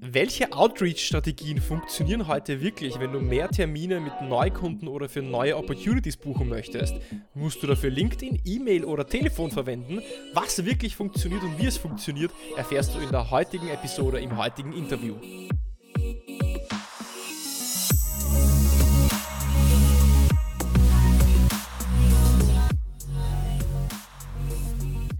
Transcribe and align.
Welche 0.00 0.52
Outreach-Strategien 0.52 1.60
funktionieren 1.60 2.26
heute 2.26 2.60
wirklich, 2.60 2.98
wenn 3.00 3.12
du 3.12 3.20
mehr 3.20 3.48
Termine 3.48 4.00
mit 4.00 4.12
Neukunden 4.20 4.88
oder 4.88 5.08
für 5.08 5.22
neue 5.22 5.56
Opportunities 5.56 6.18
buchen 6.18 6.48
möchtest? 6.48 6.94
Musst 7.34 7.62
du 7.62 7.66
dafür 7.66 7.90
LinkedIn, 7.90 8.42
E-Mail 8.44 8.84
oder 8.84 9.06
Telefon 9.06 9.50
verwenden? 9.50 10.02
Was 10.34 10.64
wirklich 10.64 10.96
funktioniert 10.96 11.42
und 11.42 11.58
wie 11.58 11.66
es 11.66 11.78
funktioniert, 11.78 12.32
erfährst 12.56 12.94
du 12.94 12.98
in 12.98 13.10
der 13.10 13.30
heutigen 13.30 13.68
Episode 13.68 14.20
im 14.20 14.36
heutigen 14.36 14.74
Interview. 14.74 15.14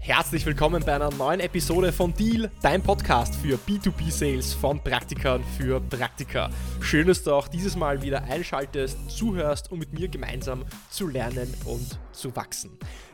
Herzlich 0.07 0.45
willkommen 0.45 0.81
bei 0.85 0.95
einer 0.95 1.11
neuen 1.11 1.41
Episode 1.41 1.91
von 1.91 2.13
Deal, 2.13 2.49
dein 2.61 2.81
Podcast 2.81 3.35
für 3.35 3.57
B2B-Sales 3.57 4.53
von 4.53 4.81
Praktikern 4.81 5.43
für 5.57 5.81
Praktika. 5.81 6.49
Schön, 6.79 7.07
dass 7.07 7.23
du 7.23 7.33
auch 7.33 7.49
dieses 7.49 7.75
Mal 7.75 8.01
wieder 8.01 8.23
einschaltest, 8.23 8.97
zuhörst, 9.11 9.69
um 9.69 9.79
mit 9.79 9.91
mir 9.91 10.07
gemeinsam 10.07 10.63
zu 10.89 11.07
lernen 11.07 11.53
und 11.65 11.99
zu 12.13 12.33
wachsen. 12.37 12.71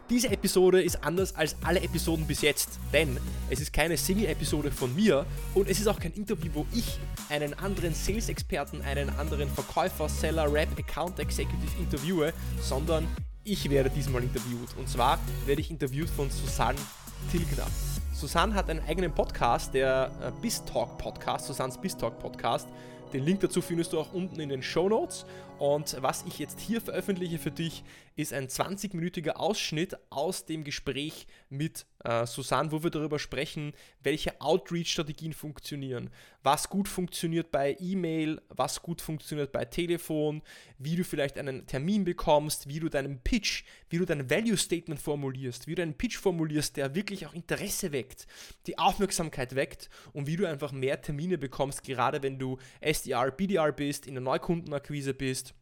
Diese 0.08 0.30
Episode 0.30 0.84
ist 0.84 1.04
anders 1.04 1.36
als 1.36 1.56
alle 1.64 1.82
Episoden 1.82 2.28
bis 2.28 2.44
jetzt, 2.44 2.78
denn 2.94 3.18
es 3.50 3.60
ist 3.60 3.74
keine 3.74 3.98
Single-Episode 3.98 4.70
von 4.70 4.94
mir 4.94 5.26
und 5.56 5.68
es 5.68 5.80
ist 5.80 5.88
auch 5.88 6.00
kein 6.00 6.14
Interview, 6.14 6.52
wo 6.54 6.68
ich 6.76 7.00
einen 7.30 7.56
anderen 7.56 7.96
Sales-Experten, 7.96 8.84
einen 8.84 9.10
anderen 9.18 9.50
Verkäufer, 9.50 10.08
Seller, 10.08 10.54
Rap, 10.54 10.70
Account 10.78 11.18
Executive 11.18 11.72
interviewe, 11.80 12.34
sondern 12.62 13.08
ich 13.44 13.70
werde 13.70 13.90
diesmal 13.90 14.24
interviewt. 14.24 14.70
Und 14.78 14.88
zwar 14.88 15.20
werde 15.46 15.62
ich 15.62 15.70
interviewt 15.70 16.10
von 16.10 16.30
Susanne 16.30 16.78
Tilgner. 17.32 17.68
Susanne 18.14 18.54
hat 18.54 18.70
einen 18.70 18.82
eigenen 18.88 19.14
Podcast, 19.14 19.74
der 19.74 20.12
äh, 20.22 20.32
BizTalk 20.42 20.98
Podcast, 20.98 21.48
Susannes 21.48 21.78
BizTalk 21.78 22.20
Podcast. 22.20 22.68
Den 23.12 23.24
Link 23.24 23.42
dazu 23.42 23.62
findest 23.62 23.94
du 23.94 24.00
auch 24.00 24.14
unten 24.14 24.40
in 24.40 24.50
den 24.50 24.64
Show 24.64 24.90
Notes. 24.90 25.26
Und 25.60 25.98
was 26.02 26.24
ich 26.28 26.40
jetzt 26.40 26.60
hier 26.60 26.82
veröffentliche 26.82 27.38
für 27.38 27.52
dich, 27.52 27.84
ist 28.16 28.34
ein 28.34 28.48
20-minütiger 28.48 29.32
Ausschnitt 29.32 29.96
aus 30.10 30.46
dem 30.46 30.64
Gespräch 30.64 31.28
mit 31.50 31.86
äh, 32.04 32.26
Susanne, 32.26 32.72
wo 32.72 32.84
wir 32.84 32.90
darüber 32.90 33.18
sprechen, 33.20 33.74
welche 34.02 34.40
Outreach-Strategien 34.42 35.34
funktionieren, 35.34 36.10
was 36.44 36.70
gut 36.70 36.88
funktioniert 36.88 37.52
bei 37.52 37.76
E-Mail, 37.80 38.42
was 38.50 38.82
gut 38.82 39.02
funktioniert 39.02 39.52
bei 39.52 39.66
Telefon, 39.66 40.42
wie 40.78 40.96
du 40.96 41.04
vielleicht 41.04 41.38
einen 41.38 41.66
Termin 41.66 42.04
bekommst, 42.04 42.68
wie 42.68 42.80
du 42.80 42.90
deinen 42.90 43.20
Pitch, 43.20 43.64
wie 43.90 43.98
du 43.98 44.06
dein 44.06 44.30
Value 44.30 44.58
Statement 44.58 45.00
formulierst, 45.00 45.68
wie 45.68 45.76
du 45.76 45.82
einen 45.82 45.98
Pitch 45.98 46.18
formulierst, 46.18 46.78
der 46.78 46.96
wirklich 46.96 47.26
auch 47.26 47.34
Interesse 47.34 47.92
weckt, 47.92 48.28
die 48.68 48.78
Aufmerksamkeit 48.78 49.56
weckt 49.56 49.90
und 50.12 50.28
wie 50.28 50.36
du 50.36 50.48
einfach 50.48 50.72
mehr 50.72 51.02
Termine 51.02 51.38
bekommst, 51.38 51.84
gerade 51.84 52.22
wenn 52.22 52.38
du 52.38 52.58
SDR, 52.82 53.32
BDR 53.32 53.72
bist, 53.72 54.06
in 54.06 54.16
der 54.16 54.24
Neukundenakquise 54.24 55.14
bist 55.14 55.56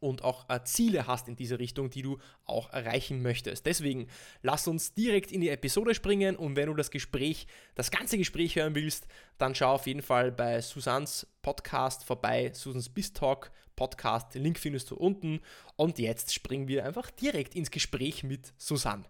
und 0.00 0.24
auch 0.24 0.48
äh, 0.48 0.60
Ziele 0.64 1.06
hast 1.06 1.28
in 1.28 1.36
diese 1.36 1.58
Richtung, 1.58 1.90
die 1.90 2.02
du 2.02 2.18
auch 2.44 2.72
erreichen 2.72 3.22
möchtest. 3.22 3.66
Deswegen 3.66 4.08
lass 4.42 4.66
uns 4.66 4.94
direkt 4.94 5.30
in 5.30 5.40
die 5.40 5.50
Episode 5.50 5.94
springen 5.94 6.36
und 6.36 6.56
wenn 6.56 6.66
du 6.66 6.74
das 6.74 6.90
Gespräch, 6.90 7.46
das 7.74 7.90
ganze 7.90 8.18
Gespräch 8.18 8.56
hören 8.56 8.74
willst, 8.74 9.06
dann 9.38 9.54
schau 9.54 9.74
auf 9.74 9.86
jeden 9.86 10.02
Fall 10.02 10.32
bei 10.32 10.60
Susans 10.60 11.26
Podcast 11.42 12.04
vorbei, 12.04 12.50
Susans 12.54 12.88
Bistalk 12.88 13.52
Podcast, 13.76 14.34
den 14.34 14.42
Link 14.42 14.58
findest 14.58 14.90
du 14.90 14.96
unten 14.96 15.40
und 15.76 15.98
jetzt 15.98 16.34
springen 16.34 16.68
wir 16.68 16.84
einfach 16.84 17.10
direkt 17.10 17.54
ins 17.54 17.70
Gespräch 17.70 18.24
mit 18.24 18.52
Susanne. 18.58 19.04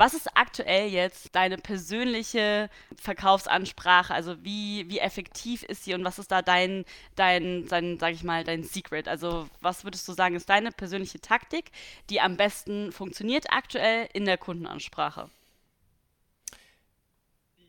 Was 0.00 0.14
ist 0.14 0.34
aktuell 0.34 0.88
jetzt 0.88 1.34
deine 1.34 1.58
persönliche 1.58 2.70
Verkaufsansprache? 2.96 4.14
Also 4.14 4.42
wie, 4.42 4.88
wie 4.88 4.98
effektiv 4.98 5.62
ist 5.62 5.84
sie 5.84 5.92
und 5.92 6.04
was 6.04 6.18
ist 6.18 6.32
da 6.32 6.40
dein, 6.40 6.86
dein, 7.16 7.68
dein, 7.68 7.98
sag 7.98 8.14
ich 8.14 8.24
mal, 8.24 8.42
dein 8.42 8.62
Secret? 8.62 9.08
Also 9.08 9.46
was 9.60 9.84
würdest 9.84 10.08
du 10.08 10.14
sagen, 10.14 10.36
ist 10.36 10.48
deine 10.48 10.72
persönliche 10.72 11.20
Taktik, 11.20 11.70
die 12.08 12.22
am 12.22 12.38
besten 12.38 12.92
funktioniert 12.92 13.52
aktuell 13.52 14.08
in 14.14 14.24
der 14.24 14.38
Kundenansprache? 14.38 15.28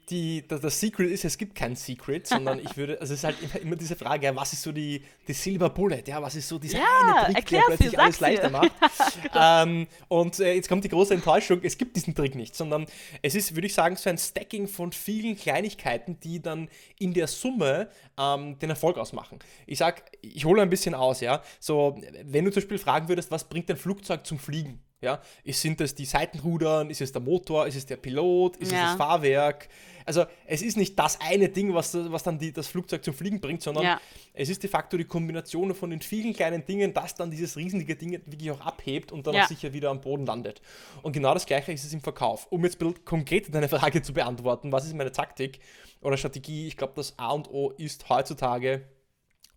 Die, 0.10 0.46
das, 0.48 0.62
das, 0.62 0.80
Secret 0.80 1.10
ist, 1.10 1.26
es 1.26 1.38
gibt 1.38 1.56
kein 1.56 1.76
Secret, 1.76 2.28
sondern 2.28 2.60
ich 2.60 2.76
würde, 2.76 3.00
also 3.00 3.14
es 3.14 3.20
ist 3.20 3.24
halt 3.24 3.42
immer, 3.42 3.62
immer 3.62 3.76
diese 3.76 3.96
Frage, 3.96 4.26
ja, 4.26 4.36
was 4.36 4.54
ist 4.54 4.62
so 4.62 4.72
die, 4.72 5.04
die 5.28 5.34
Silver 5.34 5.70
Bullet, 5.70 6.04
ja, 6.06 6.22
was 6.22 6.36
ist 6.36 6.48
so 6.48 6.58
dieser 6.58 6.80
ja, 6.80 7.24
eine 7.26 7.34
Trick, 7.36 7.48
der 7.48 7.62
plötzlich 7.68 8.00
alles 8.00 8.20
leichter 8.20 8.50
macht. 8.50 8.72
ähm, 9.36 9.88
und 10.08 10.40
äh, 10.40 10.54
jetzt 10.54 10.68
kommt 10.68 10.84
die 10.84 10.90
große 10.90 11.14
Enttäuschung, 11.14 11.60
es 11.64 11.78
gibt 11.78 11.96
diesen 11.96 12.16
Trick 12.16 12.36
nicht, 12.36 12.56
sondern 12.56 12.86
es 13.22 13.36
ist, 13.36 13.56
würde 13.56 13.68
ich 13.68 13.74
sagen, 13.74 13.96
so 13.96 14.10
ein 14.10 14.18
Stacking 14.18 14.68
von 14.68 14.92
vielen 14.92 15.38
Kleinigkeiten, 15.38 16.20
die 16.20 16.42
dann 16.42 16.70
in 17.00 17.14
der 17.14 17.28
Summe 17.28 17.90
ähm, 18.20 18.58
den 18.60 18.70
Erfolg 18.70 18.98
ausmachen. 18.98 19.40
Ich 19.66 19.78
sag, 19.78 20.04
ich 20.22 20.46
hole 20.46 20.62
ein 20.62 20.70
bisschen 20.70 20.94
aus, 20.94 21.22
ja, 21.22 21.42
so, 21.60 22.02
wenn 22.24 22.46
du 22.46 22.52
zum 22.52 22.62
Beispiel 22.62 22.80
fragen 22.80 23.08
würdest, 23.08 23.32
was 23.32 23.48
bringt 23.48 23.70
ein 23.70 23.78
Flugzeug 23.78 24.26
zum 24.26 24.40
Fliegen? 24.40 24.82
Ja, 25.02 25.20
sind 25.46 25.82
es 25.82 25.96
die 25.96 26.06
Seitenrudern, 26.06 26.92
ist 26.92 27.02
es 27.02 27.12
der 27.12 27.22
Motor, 27.22 27.66
ist 27.66 27.76
es 27.76 27.88
der 27.88 27.98
Pilot, 27.98 28.58
ist 28.58 28.72
ja. 28.72 28.78
es 28.78 28.84
das 28.84 28.98
Fahrwerk? 28.98 29.68
Also 30.06 30.26
es 30.46 30.62
ist 30.62 30.78
nicht 30.78 30.98
das 30.98 31.20
eine 31.22 31.50
Ding, 31.50 31.74
was, 31.74 31.96
was 32.12 32.22
dann 32.22 32.38
die, 32.38 32.54
das 32.54 32.68
Flugzeug 32.68 33.04
zum 33.04 33.14
Fliegen 33.16 33.42
bringt, 33.42 33.64
sondern 33.64 33.84
ja. 33.84 34.02
es 34.34 34.50
ist 34.50 34.62
de 34.62 34.70
facto 34.70 34.98
die 34.98 35.06
Kombination 35.06 35.74
von 35.74 35.90
den 35.90 36.02
vielen 36.02 36.34
kleinen 36.34 36.66
Dingen, 36.66 36.94
das 36.94 37.16
dann 37.16 37.32
dieses 37.32 37.58
riesige 37.58 37.96
Ding 37.96 38.12
wirklich 38.12 38.52
auch 38.52 38.62
abhebt 38.62 39.12
und 39.12 39.26
dann 39.26 39.34
ja. 39.34 39.44
auch 39.44 39.48
sicher 39.48 39.74
wieder 39.74 39.90
am 39.90 40.02
Boden 40.02 40.26
landet. 40.26 40.62
Und 41.02 41.14
genau 41.14 41.34
das 41.34 41.48
gleiche 41.48 41.72
ist 41.72 41.84
es 41.84 41.94
im 41.94 42.02
Verkauf. 42.02 42.48
Um 42.52 42.64
jetzt 42.64 42.78
konkret 43.04 43.54
deine 43.54 43.70
Frage 43.70 44.04
zu 44.04 44.14
beantworten, 44.14 44.72
was 44.72 44.86
ist 44.86 44.96
meine 44.96 45.12
Taktik 45.12 45.60
oder 46.02 46.16
Strategie? 46.16 46.68
Ich 46.68 46.78
glaube, 46.78 46.94
das 46.96 47.18
A 47.18 47.32
und 47.32 47.50
O 47.50 47.72
ist 47.72 48.08
heutzutage 48.08 48.88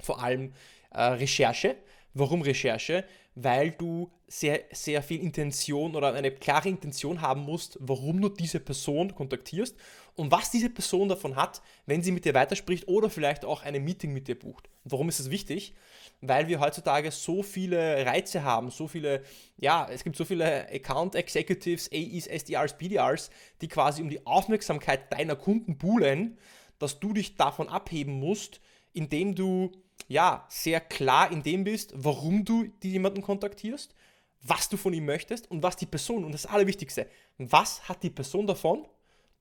vor 0.00 0.22
allem 0.22 0.54
äh, 0.90 1.02
Recherche. 1.02 1.76
Warum 2.14 2.42
Recherche? 2.42 3.04
Weil 3.34 3.72
du 3.72 4.10
sehr, 4.28 4.60
sehr 4.72 5.02
viel 5.02 5.20
Intention 5.20 5.94
oder 5.96 6.12
eine 6.12 6.30
klare 6.30 6.68
Intention 6.68 7.20
haben 7.20 7.42
musst, 7.42 7.76
warum 7.80 8.20
du 8.20 8.28
diese 8.28 8.60
Person 8.60 9.14
kontaktierst 9.14 9.76
und 10.16 10.30
was 10.30 10.50
diese 10.50 10.70
Person 10.70 11.08
davon 11.08 11.36
hat, 11.36 11.62
wenn 11.86 12.02
sie 12.02 12.12
mit 12.12 12.24
dir 12.24 12.34
weiterspricht 12.34 12.88
oder 12.88 13.10
vielleicht 13.10 13.44
auch 13.44 13.62
ein 13.62 13.82
Meeting 13.82 14.12
mit 14.12 14.28
dir 14.28 14.38
bucht. 14.38 14.68
Und 14.84 14.92
warum 14.92 15.08
ist 15.08 15.20
das 15.20 15.30
wichtig? 15.30 15.74
Weil 16.20 16.48
wir 16.48 16.60
heutzutage 16.60 17.10
so 17.10 17.42
viele 17.42 18.06
Reize 18.06 18.44
haben, 18.44 18.70
so 18.70 18.86
viele, 18.86 19.22
ja, 19.56 19.88
es 19.90 20.04
gibt 20.04 20.16
so 20.16 20.24
viele 20.24 20.68
Account 20.72 21.14
Executives, 21.14 21.90
AEs, 21.92 22.26
SDRs, 22.26 22.78
BDRs, 22.78 23.30
die 23.60 23.68
quasi 23.68 24.02
um 24.02 24.08
die 24.08 24.24
Aufmerksamkeit 24.26 25.12
deiner 25.12 25.36
Kunden 25.36 25.76
buhlen, 25.76 26.38
dass 26.78 27.00
du 27.00 27.12
dich 27.12 27.36
davon 27.36 27.68
abheben 27.68 28.14
musst, 28.14 28.60
indem 28.92 29.34
du 29.34 29.72
ja 30.08 30.46
sehr 30.48 30.80
klar 30.80 31.30
in 31.30 31.42
dem 31.42 31.64
bist, 31.64 31.92
warum 31.96 32.44
du 32.44 32.66
jemanden 32.82 33.22
kontaktierst, 33.22 33.94
was 34.42 34.68
du 34.68 34.76
von 34.76 34.92
ihm 34.92 35.06
möchtest 35.06 35.50
und 35.50 35.62
was 35.62 35.76
die 35.76 35.86
Person, 35.86 36.24
und 36.24 36.32
das 36.32 36.46
Allerwichtigste, 36.46 37.08
was 37.38 37.88
hat 37.88 38.02
die 38.02 38.10
Person 38.10 38.46
davon, 38.46 38.86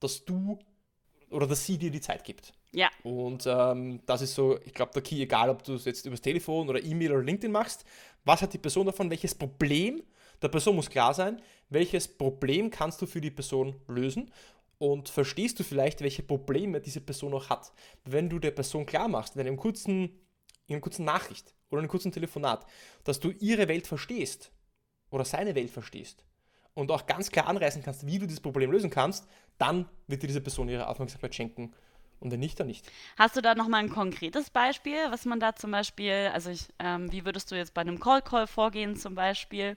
dass 0.00 0.24
du 0.24 0.58
oder 1.30 1.46
dass 1.46 1.64
sie 1.64 1.78
dir 1.78 1.90
die 1.90 2.00
Zeit 2.00 2.24
gibt. 2.24 2.52
Ja. 2.72 2.90
Und 3.02 3.46
ähm, 3.46 4.00
das 4.06 4.22
ist 4.22 4.34
so, 4.34 4.58
ich 4.64 4.72
glaube, 4.72 4.92
der 4.92 5.02
Key, 5.02 5.22
egal 5.22 5.50
ob 5.50 5.62
du 5.62 5.74
es 5.74 5.84
jetzt 5.84 6.06
übers 6.06 6.20
Telefon 6.20 6.68
oder 6.68 6.82
E-Mail 6.82 7.12
oder 7.12 7.22
LinkedIn 7.22 7.52
machst, 7.52 7.84
was 8.24 8.42
hat 8.42 8.52
die 8.52 8.58
Person 8.58 8.86
davon, 8.86 9.10
welches 9.10 9.34
Problem, 9.34 10.02
der 10.42 10.48
Person 10.48 10.76
muss 10.76 10.90
klar 10.90 11.14
sein, 11.14 11.40
welches 11.70 12.08
Problem 12.08 12.70
kannst 12.70 13.00
du 13.00 13.06
für 13.06 13.20
die 13.20 13.30
Person 13.30 13.76
lösen 13.88 14.30
und 14.78 15.08
verstehst 15.08 15.58
du 15.58 15.64
vielleicht, 15.64 16.00
welche 16.00 16.22
Probleme 16.22 16.80
diese 16.80 17.00
Person 17.00 17.34
auch 17.34 17.48
hat. 17.48 17.72
Wenn 18.04 18.28
du 18.28 18.38
der 18.38 18.50
Person 18.50 18.86
klar 18.86 19.08
machst, 19.08 19.36
in 19.36 19.40
einem 19.40 19.56
kurzen, 19.56 20.10
in 20.66 20.74
einer 20.74 20.80
kurzen 20.80 21.04
Nachricht 21.04 21.54
oder 21.70 21.80
einem 21.80 21.88
kurzen 21.88 22.12
Telefonat, 22.12 22.66
dass 23.04 23.20
du 23.20 23.30
ihre 23.30 23.68
Welt 23.68 23.86
verstehst 23.86 24.50
oder 25.10 25.24
seine 25.24 25.54
Welt 25.54 25.70
verstehst 25.70 26.24
und 26.74 26.90
auch 26.90 27.06
ganz 27.06 27.30
klar 27.30 27.46
anreißen 27.46 27.82
kannst, 27.82 28.06
wie 28.06 28.18
du 28.18 28.26
dieses 28.26 28.40
Problem 28.40 28.70
lösen 28.70 28.90
kannst, 28.90 29.28
dann 29.58 29.88
wird 30.06 30.22
dir 30.22 30.26
diese 30.26 30.40
Person 30.40 30.68
ihre 30.68 30.88
Aufmerksamkeit 30.88 31.34
schenken. 31.34 31.72
Und 32.20 32.30
wenn 32.30 32.40
nicht, 32.40 32.58
dann 32.58 32.68
nicht. 32.68 32.90
Hast 33.18 33.36
du 33.36 33.42
da 33.42 33.54
nochmal 33.54 33.80
ein 33.80 33.90
konkretes 33.90 34.50
Beispiel, 34.50 34.96
was 35.10 35.24
man 35.24 35.40
da 35.40 35.54
zum 35.54 35.70
Beispiel, 35.70 36.30
also 36.32 36.50
ich, 36.50 36.68
ähm, 36.78 37.12
wie 37.12 37.24
würdest 37.24 37.50
du 37.50 37.54
jetzt 37.54 37.74
bei 37.74 37.82
einem 37.82 38.00
Call-Call 38.00 38.46
vorgehen 38.46 38.96
zum 38.96 39.14
Beispiel? 39.14 39.76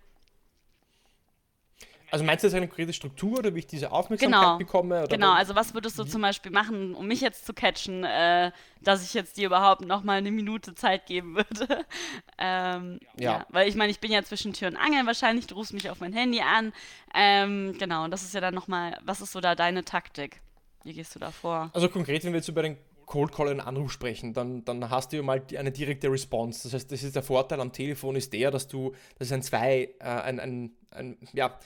Also 2.09 2.23
meinst 2.23 2.43
du 2.43 2.47
jetzt 2.47 2.55
eine 2.55 2.67
konkrete 2.67 2.93
Struktur 2.93 3.39
oder 3.39 3.53
wie 3.53 3.59
ich 3.59 3.67
diese 3.67 3.91
Aufmerksamkeit 3.91 4.41
genau. 4.41 4.57
bekomme? 4.57 4.99
Oder 4.99 5.07
genau, 5.07 5.33
also 5.33 5.55
was 5.55 5.73
würdest 5.73 5.99
du 5.99 6.03
zum 6.05 6.21
Beispiel 6.21 6.51
machen, 6.51 6.95
um 6.95 7.07
mich 7.07 7.21
jetzt 7.21 7.45
zu 7.45 7.53
catchen, 7.53 8.03
äh, 8.03 8.51
dass 8.81 9.03
ich 9.03 9.13
jetzt 9.13 9.37
dir 9.37 9.47
überhaupt 9.47 9.81
nochmal 9.81 10.17
eine 10.17 10.31
Minute 10.31 10.73
Zeit 10.75 11.05
geben 11.05 11.35
würde? 11.35 11.85
ähm, 12.37 12.99
ja. 13.19 13.39
ja. 13.39 13.45
Weil 13.49 13.67
ich 13.67 13.75
meine, 13.75 13.91
ich 13.91 13.99
bin 13.99 14.11
ja 14.11 14.23
zwischen 14.23 14.53
Tür 14.53 14.69
und 14.69 14.77
Angeln 14.77 15.05
wahrscheinlich, 15.05 15.47
du 15.47 15.55
rufst 15.55 15.73
mich 15.73 15.89
auf 15.89 15.99
mein 15.99 16.13
Handy 16.13 16.41
an. 16.41 16.71
Ähm, 17.13 17.75
genau, 17.77 18.05
und 18.05 18.11
das 18.11 18.23
ist 18.23 18.33
ja 18.33 18.41
dann 18.41 18.55
nochmal, 18.55 18.97
was 19.03 19.21
ist 19.21 19.33
so 19.33 19.41
da 19.41 19.55
deine 19.55 19.83
Taktik? 19.83 20.41
Wie 20.83 20.93
gehst 20.93 21.13
du 21.15 21.19
da 21.19 21.31
vor? 21.31 21.69
Also 21.73 21.89
konkret, 21.89 22.23
wenn 22.23 22.31
wir 22.31 22.39
jetzt 22.39 22.47
über 22.47 22.61
den 22.61 22.77
Cold 23.07 23.31
Call 23.31 23.49
einen 23.49 23.61
Anruf 23.61 23.91
sprechen, 23.91 24.33
dann, 24.33 24.63
dann 24.65 24.89
hast 24.89 25.11
du 25.11 25.17
ja 25.17 25.23
mal 25.23 25.41
eine 25.57 25.71
direkte 25.71 26.11
Response. 26.11 26.63
Das 26.63 26.73
heißt, 26.73 26.91
das 26.91 27.03
ist 27.03 27.15
der 27.15 27.23
Vorteil 27.23 27.59
am 27.61 27.71
Telefon 27.71 28.15
ist 28.17 28.33
der, 28.33 28.51
dass 28.51 28.67
du, 28.67 28.93
das 29.17 29.27
ist 29.27 29.33
ein 29.33 29.41
zwei, 29.41 29.89
äh, 29.99 30.03
ein, 30.03 30.39
ein, 30.39 30.71
ein, 30.91 31.17
ja, 31.33 31.57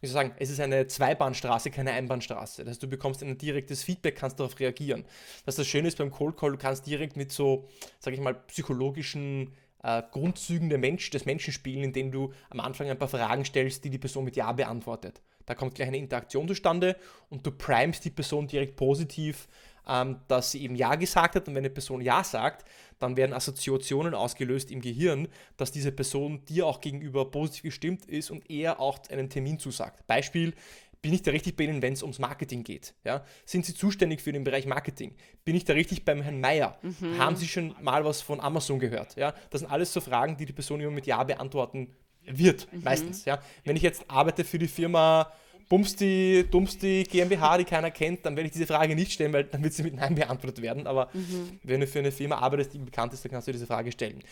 wie 0.00 0.06
soll 0.06 0.22
ich 0.22 0.28
sagen, 0.28 0.34
es 0.38 0.50
ist 0.50 0.60
eine 0.60 0.86
Zweibahnstraße, 0.86 1.70
keine 1.70 1.92
Einbahnstraße. 1.92 2.64
Das 2.64 2.72
heißt, 2.72 2.82
du 2.82 2.88
bekommst 2.88 3.22
ein 3.22 3.38
direktes 3.38 3.82
Feedback, 3.82 4.16
kannst 4.16 4.38
darauf 4.38 4.58
reagieren. 4.60 5.04
Was 5.44 5.56
das 5.56 5.66
Schöne 5.66 5.88
ist 5.88 5.98
beim 5.98 6.10
Cold 6.10 6.36
Call, 6.36 6.52
du 6.52 6.58
kannst 6.58 6.86
direkt 6.86 7.16
mit 7.16 7.32
so, 7.32 7.68
sag 7.98 8.14
ich 8.14 8.20
mal, 8.20 8.34
psychologischen 8.34 9.54
äh, 9.82 10.02
Grundzügen 10.10 10.68
der 10.68 10.78
Mensch, 10.78 11.10
des 11.10 11.24
Menschen 11.24 11.52
spielen, 11.52 11.84
indem 11.84 12.10
du 12.10 12.32
am 12.50 12.60
Anfang 12.60 12.88
ein 12.88 12.98
paar 12.98 13.08
Fragen 13.08 13.44
stellst, 13.44 13.84
die 13.84 13.90
die 13.90 13.98
Person 13.98 14.24
mit 14.24 14.36
Ja 14.36 14.52
beantwortet. 14.52 15.20
Da 15.46 15.54
kommt 15.54 15.74
gleich 15.74 15.88
eine 15.88 15.96
Interaktion 15.96 16.46
zustande 16.46 16.96
und 17.30 17.46
du 17.46 17.50
primest 17.50 18.04
die 18.04 18.10
Person 18.10 18.46
direkt 18.46 18.76
positiv, 18.76 19.48
ähm, 19.88 20.20
dass 20.28 20.50
sie 20.50 20.62
eben 20.62 20.76
Ja 20.76 20.94
gesagt 20.94 21.34
hat. 21.34 21.48
Und 21.48 21.54
wenn 21.54 21.62
eine 21.62 21.70
Person 21.70 22.00
Ja 22.00 22.22
sagt, 22.22 22.64
dann 22.98 23.16
werden 23.16 23.32
Assoziationen 23.32 24.14
ausgelöst 24.14 24.70
im 24.70 24.80
Gehirn, 24.80 25.28
dass 25.56 25.72
diese 25.72 25.92
Person 25.92 26.44
dir 26.44 26.66
auch 26.66 26.80
gegenüber 26.80 27.30
positiv 27.30 27.62
gestimmt 27.62 28.06
ist 28.06 28.30
und 28.30 28.50
eher 28.50 28.80
auch 28.80 28.98
einen 29.10 29.30
Termin 29.30 29.58
zusagt. 29.58 30.06
Beispiel, 30.06 30.54
bin 31.00 31.14
ich 31.14 31.22
da 31.22 31.30
richtig 31.30 31.56
bei 31.56 31.64
Ihnen, 31.64 31.80
wenn 31.80 31.92
es 31.92 32.02
ums 32.02 32.18
Marketing 32.18 32.64
geht? 32.64 32.94
Ja? 33.04 33.24
Sind 33.44 33.64
Sie 33.64 33.74
zuständig 33.74 34.20
für 34.20 34.32
den 34.32 34.44
Bereich 34.44 34.66
Marketing? 34.66 35.14
Bin 35.44 35.54
ich 35.54 35.64
da 35.64 35.72
richtig 35.72 36.04
beim 36.04 36.22
Herrn 36.22 36.40
Meier? 36.40 36.76
Mhm. 36.82 37.18
Haben 37.18 37.36
Sie 37.36 37.46
schon 37.46 37.74
mal 37.80 38.04
was 38.04 38.20
von 38.20 38.40
Amazon 38.40 38.78
gehört? 38.80 39.16
Ja? 39.16 39.32
Das 39.50 39.60
sind 39.60 39.70
alles 39.70 39.92
so 39.92 40.00
Fragen, 40.00 40.36
die 40.36 40.46
die 40.46 40.52
Person 40.52 40.80
immer 40.80 40.90
mit 40.90 41.06
Ja 41.06 41.22
beantworten 41.22 41.94
wird, 42.24 42.70
mhm. 42.72 42.82
meistens. 42.82 43.24
Ja? 43.24 43.40
Wenn 43.64 43.76
ich 43.76 43.82
jetzt 43.82 44.10
arbeite 44.10 44.44
für 44.44 44.58
die 44.58 44.68
Firma 44.68 45.32
Bumsti, 45.68 46.46
Dummsti 46.50 47.04
GmbH, 47.04 47.58
die 47.58 47.64
keiner 47.64 47.90
kennt, 47.90 48.24
dann 48.24 48.36
werde 48.36 48.46
ich 48.46 48.52
diese 48.52 48.66
Frage 48.66 48.94
nicht 48.94 49.12
stellen, 49.12 49.32
weil 49.32 49.44
dann 49.44 49.62
wird 49.62 49.74
sie 49.74 49.82
mit 49.82 49.94
Nein 49.94 50.14
beantwortet 50.14 50.62
werden. 50.62 50.86
Aber 50.86 51.10
mhm. 51.12 51.60
wenn 51.62 51.80
du 51.80 51.86
für 51.86 51.98
eine 51.98 52.10
Firma 52.10 52.38
arbeitest, 52.38 52.74
die 52.74 52.78
bekannt 52.78 53.12
ist, 53.12 53.24
dann 53.24 53.32
kannst 53.32 53.48
du 53.48 53.52
diese 53.52 53.66
Frage 53.66 53.92
stellen. 53.92 54.22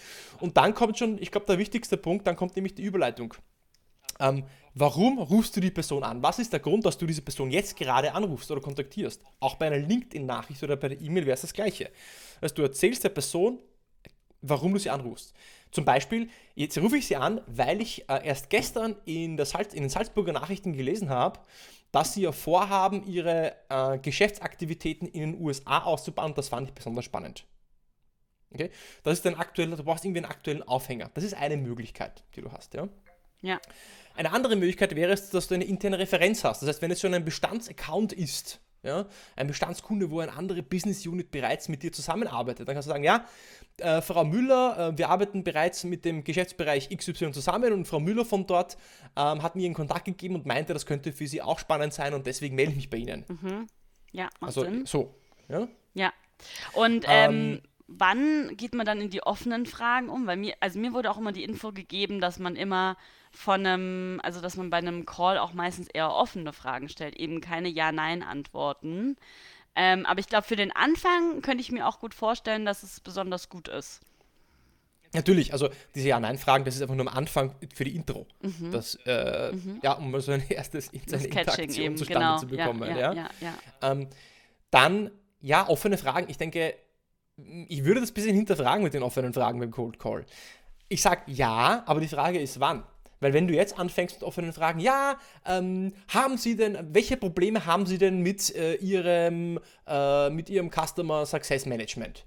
Und 0.40 0.56
dann 0.56 0.74
kommt 0.74 0.98
schon, 0.98 1.20
ich 1.20 1.30
glaube, 1.30 1.46
der 1.46 1.58
wichtigste 1.58 1.96
Punkt, 1.96 2.26
dann 2.26 2.36
kommt 2.36 2.56
nämlich 2.56 2.74
die 2.74 2.82
Überleitung. 2.82 3.34
Ähm, 4.18 4.44
warum 4.74 5.18
rufst 5.18 5.56
du 5.56 5.60
die 5.60 5.70
Person 5.70 6.02
an? 6.02 6.22
Was 6.22 6.38
ist 6.38 6.52
der 6.52 6.60
Grund, 6.60 6.86
dass 6.86 6.96
du 6.96 7.06
diese 7.06 7.22
Person 7.22 7.50
jetzt 7.50 7.76
gerade 7.76 8.14
anrufst 8.14 8.50
oder 8.50 8.60
kontaktierst? 8.60 9.22
Auch 9.40 9.56
bei 9.56 9.66
einer 9.66 9.78
LinkedIn-Nachricht 9.78 10.62
oder 10.62 10.76
bei 10.76 10.88
der 10.88 11.00
E-Mail 11.00 11.26
wäre 11.26 11.34
es 11.34 11.42
das 11.42 11.52
Gleiche. 11.52 11.90
Also 12.40 12.54
du 12.54 12.62
erzählst 12.62 13.04
der 13.04 13.10
Person, 13.10 13.58
warum 14.42 14.72
du 14.72 14.78
sie 14.78 14.90
anrufst. 14.90 15.34
Zum 15.70 15.84
Beispiel, 15.84 16.30
jetzt 16.54 16.78
rufe 16.78 16.96
ich 16.96 17.06
sie 17.06 17.16
an, 17.16 17.40
weil 17.46 17.80
ich 17.80 18.08
äh, 18.08 18.24
erst 18.24 18.50
gestern 18.50 18.96
in, 19.04 19.36
Salz, 19.44 19.74
in, 19.74 19.82
den 19.82 19.90
Salzburger 19.90 20.32
Nachrichten 20.32 20.72
gelesen 20.72 21.10
habe, 21.10 21.40
dass 21.92 22.14
sie 22.14 22.22
ja 22.22 22.32
vorhaben, 22.32 23.06
ihre 23.06 23.54
äh, 23.68 23.98
Geschäftsaktivitäten 23.98 25.08
in 25.08 25.32
den 25.32 25.40
USA 25.40 25.80
auszubauen. 25.80 26.34
Das 26.34 26.48
fand 26.48 26.68
ich 26.68 26.74
besonders 26.74 27.04
spannend. 27.04 27.46
Okay? 28.52 28.70
Das 29.02 29.18
ist 29.18 29.26
ein 29.26 29.34
aktueller, 29.36 29.76
du 29.76 29.84
brauchst 29.84 30.04
irgendwie 30.04 30.20
einen 30.20 30.30
aktuellen 30.30 30.62
Aufhänger. 30.62 31.10
Das 31.14 31.24
ist 31.24 31.34
eine 31.34 31.56
Möglichkeit, 31.56 32.24
die 32.34 32.42
du 32.42 32.52
hast. 32.52 32.74
Ja. 32.74 32.88
ja. 33.42 33.60
Eine 34.14 34.32
andere 34.32 34.56
Möglichkeit 34.56 34.94
wäre 34.96 35.12
es, 35.12 35.30
dass 35.30 35.48
du 35.48 35.54
eine 35.54 35.64
interne 35.64 35.98
Referenz 35.98 36.42
hast. 36.44 36.62
Das 36.62 36.68
heißt, 36.68 36.82
wenn 36.82 36.90
es 36.90 37.00
schon 37.00 37.12
ein 37.12 37.24
Bestandsaccount 37.24 38.12
ist, 38.12 38.60
ja, 38.86 39.06
ein 39.36 39.46
Bestandskunde, 39.46 40.10
wo 40.10 40.20
eine 40.20 40.32
andere 40.32 40.62
Business 40.62 41.06
Unit 41.06 41.30
bereits 41.30 41.68
mit 41.68 41.82
dir 41.82 41.92
zusammenarbeitet. 41.92 42.66
Dann 42.68 42.74
kannst 42.74 42.88
du 42.88 42.92
sagen, 42.92 43.04
ja, 43.04 43.26
äh, 43.78 44.00
Frau 44.00 44.24
Müller, 44.24 44.92
äh, 44.92 44.98
wir 44.98 45.08
arbeiten 45.08 45.44
bereits 45.44 45.84
mit 45.84 46.04
dem 46.04 46.24
Geschäftsbereich 46.24 46.88
XY 46.96 47.32
zusammen 47.32 47.72
und 47.72 47.86
Frau 47.86 48.00
Müller 48.00 48.24
von 48.24 48.46
dort 48.46 48.76
ähm, 49.16 49.42
hat 49.42 49.56
mir 49.56 49.66
einen 49.66 49.74
Kontakt 49.74 50.04
gegeben 50.04 50.34
und 50.34 50.46
meinte, 50.46 50.72
das 50.72 50.86
könnte 50.86 51.12
für 51.12 51.26
Sie 51.26 51.42
auch 51.42 51.58
spannend 51.58 51.92
sein 51.92 52.14
und 52.14 52.26
deswegen 52.26 52.54
melde 52.54 52.70
ich 52.72 52.76
mich 52.76 52.90
bei 52.90 52.98
Ihnen. 52.98 53.24
Mhm. 53.28 53.66
Ja, 54.12 54.24
macht 54.40 54.48
also, 54.48 54.62
Sinn. 54.62 54.86
So, 54.86 55.14
ja. 55.48 55.68
Ja. 55.94 56.12
Und 56.74 57.04
ähm, 57.08 57.34
ähm, 57.34 57.62
wann 57.88 58.56
geht 58.56 58.74
man 58.74 58.86
dann 58.86 59.00
in 59.00 59.10
die 59.10 59.22
offenen 59.22 59.66
Fragen 59.66 60.08
um? 60.08 60.26
Weil 60.26 60.36
mir, 60.36 60.54
also 60.60 60.78
mir 60.78 60.92
wurde 60.92 61.10
auch 61.10 61.18
immer 61.18 61.32
die 61.32 61.44
Info 61.44 61.72
gegeben, 61.72 62.20
dass 62.20 62.38
man 62.38 62.56
immer 62.56 62.96
von 63.30 63.64
einem, 63.66 64.20
also 64.22 64.40
dass 64.40 64.56
man 64.56 64.70
bei 64.70 64.78
einem 64.78 65.06
Call 65.06 65.38
auch 65.38 65.52
meistens 65.52 65.88
eher 65.88 66.12
offene 66.12 66.52
Fragen 66.52 66.88
stellt, 66.88 67.16
eben 67.16 67.40
keine 67.40 67.68
Ja-Nein-Antworten. 67.68 69.16
Ähm, 69.74 70.06
aber 70.06 70.20
ich 70.20 70.26
glaube, 70.26 70.46
für 70.46 70.56
den 70.56 70.72
Anfang 70.72 71.42
könnte 71.42 71.60
ich 71.60 71.70
mir 71.70 71.86
auch 71.86 72.00
gut 72.00 72.14
vorstellen, 72.14 72.64
dass 72.64 72.82
es 72.82 73.00
besonders 73.00 73.48
gut 73.48 73.68
ist. 73.68 74.00
Natürlich, 75.12 75.52
also 75.52 75.68
diese 75.94 76.08
Ja-Nein-Fragen, 76.08 76.64
das 76.64 76.76
ist 76.76 76.82
einfach 76.82 76.94
nur 76.94 77.06
am 77.08 77.16
Anfang 77.16 77.54
für 77.74 77.84
die 77.84 77.94
Intro. 77.94 78.26
Mhm. 78.40 78.72
Das, 78.72 78.98
äh, 79.06 79.52
mhm. 79.52 79.80
Ja, 79.82 79.92
um 79.92 80.18
so 80.20 80.32
ein 80.32 80.42
erstes 80.48 80.90
eine 80.90 81.24
Interaktion 81.24 81.84
eben, 81.84 81.96
zustande 81.96 82.26
genau. 82.26 82.38
zu 82.38 82.46
bekommen. 82.46 82.88
Ja, 82.88 83.12
ja, 83.12 83.30
ja, 83.40 83.54
ähm, 83.82 84.08
dann, 84.70 85.10
ja, 85.40 85.68
offene 85.68 85.96
Fragen. 85.98 86.28
Ich 86.28 86.38
denke, 86.38 86.74
ich 87.68 87.84
würde 87.84 88.00
das 88.00 88.10
ein 88.10 88.14
bisschen 88.14 88.34
hinterfragen 88.34 88.82
mit 88.82 88.94
den 88.94 89.02
offenen 89.02 89.32
Fragen 89.32 89.58
beim 89.58 89.70
Cold 89.70 89.98
Call. 89.98 90.24
Ich 90.88 91.02
sage 91.02 91.22
ja, 91.26 91.82
aber 91.86 92.00
die 92.00 92.08
Frage 92.08 92.38
ist, 92.38 92.60
wann? 92.60 92.84
Weil 93.20 93.32
wenn 93.32 93.48
du 93.48 93.54
jetzt 93.54 93.78
anfängst 93.78 94.16
mit 94.16 94.24
offenen 94.24 94.52
Fragen, 94.52 94.78
ja, 94.78 95.16
ähm, 95.46 95.92
haben 96.08 96.36
Sie 96.36 96.54
denn, 96.54 96.78
welche 96.92 97.16
Probleme 97.16 97.64
haben 97.64 97.86
Sie 97.86 97.98
denn 97.98 98.20
mit, 98.20 98.54
äh, 98.54 98.74
Ihrem, 98.74 99.58
äh, 99.86 100.30
mit 100.30 100.50
Ihrem 100.50 100.70
Customer 100.70 101.24
Success 101.24 101.66
Management? 101.66 102.26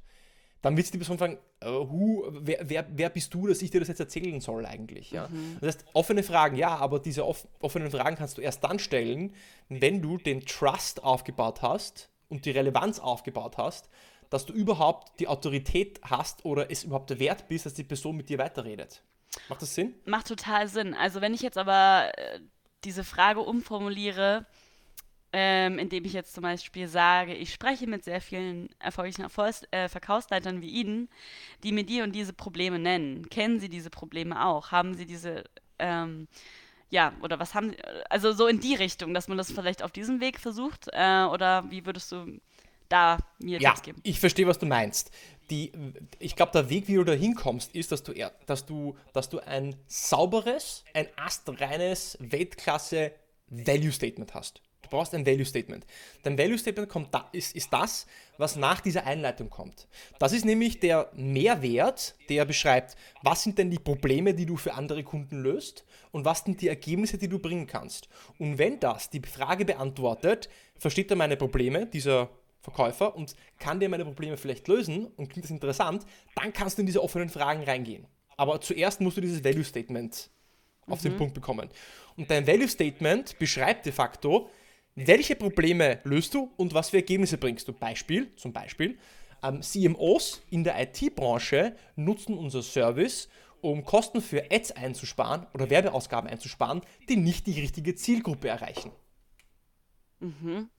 Dann 0.62 0.76
wird 0.76 0.94
die 0.94 0.98
Person 0.98 1.18
fragen, 1.18 1.38
äh, 1.62 1.68
who, 1.68 2.28
wer, 2.42 2.60
wer, 2.68 2.86
wer, 2.90 3.10
bist 3.10 3.34
du, 3.34 3.48
dass 3.48 3.62
ich 3.62 3.72
dir 3.72 3.80
das 3.80 3.88
jetzt 3.88 4.00
erzählen 4.00 4.42
soll 4.42 4.66
eigentlich? 4.66 5.12
Ja? 5.12 5.28
Mhm. 5.28 5.58
Das 5.62 5.76
heißt, 5.76 5.86
offene 5.94 6.24
Fragen, 6.24 6.58
ja, 6.58 6.76
aber 6.76 7.00
diese 7.00 7.26
off 7.26 7.48
offenen 7.60 7.92
Fragen 7.92 8.18
kannst 8.18 8.38
du 8.38 8.42
erst 8.42 8.64
dann 8.64 8.80
stellen, 8.80 9.34
wenn 9.70 10.02
du 10.02 10.18
den 10.18 10.42
Trust 10.42 11.04
aufgebaut 11.04 11.62
hast 11.62 12.10
und 12.28 12.46
die 12.46 12.52
Relevanz 12.52 13.00
aufgebaut 13.00 13.58
hast, 13.58 13.90
dass 14.30 14.46
du 14.46 14.54
überhaupt 14.54 15.20
die 15.20 15.28
Autorität 15.28 16.00
hast 16.04 16.46
oder 16.46 16.72
es 16.72 16.84
überhaupt 16.84 17.18
wert 17.20 17.48
bist, 17.48 17.66
dass 17.66 17.74
die 17.74 17.84
Person 17.84 18.16
mit 18.16 18.30
dir 18.30 18.38
weiterredet. 18.38 19.04
Macht 19.48 19.62
das 19.62 19.76
Sinn? 19.76 19.94
Macht 20.06 20.28
total 20.28 20.68
Sinn. 20.68 20.94
Also 20.94 21.22
wenn 21.22 21.34
ich 21.34 21.42
jetzt 21.42 21.58
aber 21.58 22.12
äh, 22.18 22.40
diese 22.84 23.04
Frage 23.04 23.42
umformuliere, 23.42 24.46
ähm, 25.32 25.78
indem 25.78 26.06
ich 26.06 26.14
jetzt 26.14 26.34
zum 26.34 26.42
Beispiel 26.42 26.88
sage, 26.88 27.36
ich 27.36 27.54
spreche 27.54 27.86
mit 27.86 28.04
sehr 28.04 28.22
vielen 28.22 28.70
erfolgreichen 28.80 29.22
Erfolgs 29.22 29.64
äh, 29.72 29.88
Verkaufsleitern 29.88 30.62
wie 30.62 30.70
Ihnen, 30.70 31.10
die 31.64 31.72
mir 31.72 31.84
die 31.84 32.02
und 32.02 32.14
diese 32.14 32.34
Probleme 32.34 32.80
nennen. 32.80 33.30
Kennen 33.30 33.60
Sie 33.60 33.70
diese 33.70 33.92
Probleme 33.92 34.44
auch? 34.44 34.72
Haben 34.72 34.96
Sie 34.96 35.06
diese, 35.06 35.44
ähm, 35.78 36.28
ja, 36.90 37.14
oder 37.22 37.40
was 37.40 37.54
haben 37.54 37.72
Sie, 37.72 37.78
also 38.10 38.32
so 38.32 38.48
in 38.48 38.60
die 38.60 38.74
Richtung, 38.74 39.14
dass 39.14 39.28
man 39.28 39.38
das 39.38 39.52
vielleicht 39.52 39.84
auf 39.84 39.92
diesem 39.92 40.20
Weg 40.20 40.40
versucht? 40.40 40.88
Äh, 40.94 41.26
oder 41.26 41.70
wie 41.70 41.86
würdest 41.86 42.12
du 42.12 42.40
da 42.90 43.18
mir 43.40 43.60
ja, 43.60 43.72
Tipps 43.72 43.84
geben? 43.84 44.02
Ich 44.04 44.20
verstehe, 44.20 44.48
was 44.48 44.60
du 44.60 44.66
meinst 44.66 45.12
die, 45.50 45.72
ich 46.20 46.36
glaube, 46.36 46.52
der 46.52 46.70
Weg, 46.70 46.88
wie 46.88 46.96
du 46.96 47.04
da 47.04 47.14
hinkommst, 47.14 47.74
ist, 47.76 47.92
dass 47.92 48.04
du, 48.04 48.14
dass, 48.46 48.66
du, 48.66 48.96
dass 49.14 49.30
du 49.30 49.40
ein 49.40 49.76
sauberes, 49.88 50.84
ein 50.94 51.08
astreines 51.16 52.18
Weltklasse 52.20 53.12
Value 53.48 53.92
Statement 53.92 54.34
hast. 54.34 54.62
Du 54.84 54.90
brauchst 54.90 55.14
ein 55.14 55.26
Value 55.26 55.46
Statement. 55.46 55.86
Dein 56.24 56.38
Value 56.38 56.58
Statement 56.58 56.90
kommt 56.90 57.14
da, 57.14 57.30
ist, 57.32 57.56
ist 57.56 57.72
das, 57.74 58.08
was 58.38 58.56
nach 58.56 58.80
dieser 58.80 59.06
Einleitung 59.06 59.50
kommt. 59.50 59.88
Das 60.20 60.34
ist 60.34 60.46
nämlich 60.46 60.80
der 60.80 61.12
Mehrwert, 61.14 62.16
der 62.30 62.46
beschreibt, 62.46 62.96
was 63.22 63.44
sind 63.44 63.58
denn 63.58 63.70
die 63.70 63.80
Probleme, 63.80 64.34
die 64.34 64.46
du 64.46 64.56
für 64.56 64.74
andere 64.74 65.04
Kunden 65.04 65.42
löst 65.42 65.86
und 66.12 66.26
was 66.26 66.40
sind 66.40 66.62
die 66.62 66.70
Ergebnisse, 66.70 67.18
die 67.18 67.28
du 67.28 67.40
bringen 67.40 67.68
kannst. 67.68 68.08
Und 68.38 68.58
wenn 68.58 68.80
das 68.80 69.10
die 69.10 69.22
Frage 69.22 69.66
beantwortet, 69.66 70.50
versteht 70.78 71.12
er 71.12 71.18
meine 71.18 71.38
Probleme, 71.38 71.86
dieser 71.86 72.30
Verkäufer 72.70 73.16
und 73.16 73.36
kann 73.58 73.80
dir 73.80 73.90
meine 73.90 74.06
Probleme 74.06 74.38
vielleicht 74.38 74.68
lösen 74.68 75.08
und 75.18 75.30
klingt 75.30 75.46
das 75.46 75.52
interessant, 75.52 76.06
dann 76.36 76.54
kannst 76.54 76.78
du 76.78 76.82
in 76.82 76.86
diese 76.86 77.04
offenen 77.04 77.30
Fragen 77.30 77.64
reingehen. 77.64 78.08
Aber 78.38 78.62
zuerst 78.62 79.02
musst 79.02 79.18
du 79.18 79.22
dieses 79.22 79.44
Value 79.44 79.64
Statement 79.64 80.30
auf 80.88 81.00
mhm. 81.04 81.10
den 81.10 81.18
Punkt 81.18 81.34
bekommen. 81.34 81.70
Und 82.16 82.30
dein 82.32 82.48
Value 82.48 82.68
Statement 82.68 83.38
beschreibt 83.40 83.86
de 83.86 83.92
facto, 83.92 84.50
welche 84.96 85.36
Probleme 85.36 86.00
löst 86.04 86.34
du 86.34 86.52
und 86.58 86.74
was 86.74 86.90
für 86.90 86.98
Ergebnisse 86.98 87.38
bringst 87.38 87.68
du. 87.68 87.74
Beispiel, 87.74 88.36
zum 88.36 88.54
Beispiel, 88.54 88.98
ähm, 89.44 89.62
CMOs 89.62 90.42
in 90.50 90.64
der 90.64 90.82
IT-Branche 90.82 91.76
nutzen 91.96 92.38
unser 92.38 92.64
Service, 92.64 93.30
um 93.62 93.84
Kosten 93.84 94.22
für 94.22 94.52
Ads 94.52 94.72
einzusparen 94.72 95.46
oder 95.54 95.70
Werbeausgaben 95.70 96.30
einzusparen, 96.30 96.82
die 97.08 97.18
nicht 97.18 97.48
die 97.48 97.60
richtige 97.60 97.96
Zielgruppe 97.96 98.48
erreichen. 98.48 98.92
Mhm. 100.20 100.70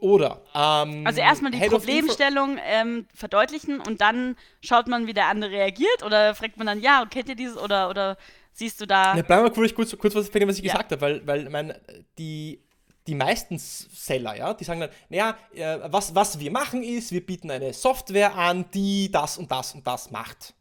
Oder. 0.00 0.42
Ähm, 0.54 1.06
also 1.06 1.20
erstmal 1.20 1.50
die 1.50 1.58
Head 1.58 1.70
Problemstellung 1.70 2.58
ähm, 2.62 3.06
verdeutlichen 3.14 3.80
und 3.80 4.00
dann 4.00 4.36
schaut 4.60 4.86
man, 4.86 5.06
wie 5.06 5.14
der 5.14 5.28
andere 5.28 5.50
reagiert 5.50 6.02
oder 6.04 6.34
fragt 6.34 6.56
man 6.56 6.66
dann, 6.66 6.80
ja, 6.80 7.04
kennt 7.08 7.28
ihr 7.28 7.36
dieses 7.36 7.56
oder, 7.56 7.88
oder 7.88 8.16
siehst 8.52 8.80
du 8.80 8.86
da. 8.86 9.14
Ne, 9.14 9.24
bleiben 9.24 9.44
wir 9.44 9.50
kurz, 9.50 9.74
kurz, 9.74 9.96
kurz 9.96 10.14
was, 10.14 10.32
was 10.32 10.58
ich 10.58 10.64
ja. 10.64 10.72
gesagt 10.72 10.92
habe, 10.92 11.00
weil, 11.00 11.26
weil 11.26 11.50
mein, 11.50 11.74
die, 12.18 12.60
die 13.06 13.14
meisten 13.14 13.58
Seller, 13.58 14.36
ja, 14.36 14.54
die 14.54 14.64
sagen 14.64 14.80
dann, 14.80 14.90
naja, 15.08 15.36
äh, 15.54 15.78
was, 15.84 16.14
was 16.14 16.38
wir 16.38 16.50
machen 16.50 16.82
ist, 16.82 17.12
wir 17.12 17.24
bieten 17.24 17.50
eine 17.50 17.72
Software 17.72 18.34
an, 18.34 18.64
die 18.72 19.10
das 19.10 19.38
und 19.38 19.50
das 19.50 19.74
und 19.74 19.86
das 19.86 20.10
macht. 20.10 20.54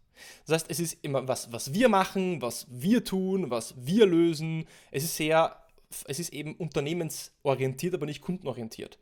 Das 0.46 0.56
heißt, 0.56 0.72
es 0.72 0.80
ist 0.80 0.98
immer 1.02 1.28
was, 1.28 1.52
was 1.52 1.74
wir 1.74 1.90
machen, 1.90 2.42
was 2.42 2.66
wir 2.70 3.04
tun, 3.04 3.50
was 3.50 3.76
wir 3.78 4.06
lösen. 4.06 4.66
Es 4.92 5.04
ist 5.04 5.16
sehr 5.16 5.56
es 6.08 6.20
ist 6.20 6.34
eben 6.34 6.56
unternehmensorientiert, 6.56 7.94
aber 7.94 8.06
nicht 8.06 8.22
kundenorientiert. 8.22 8.98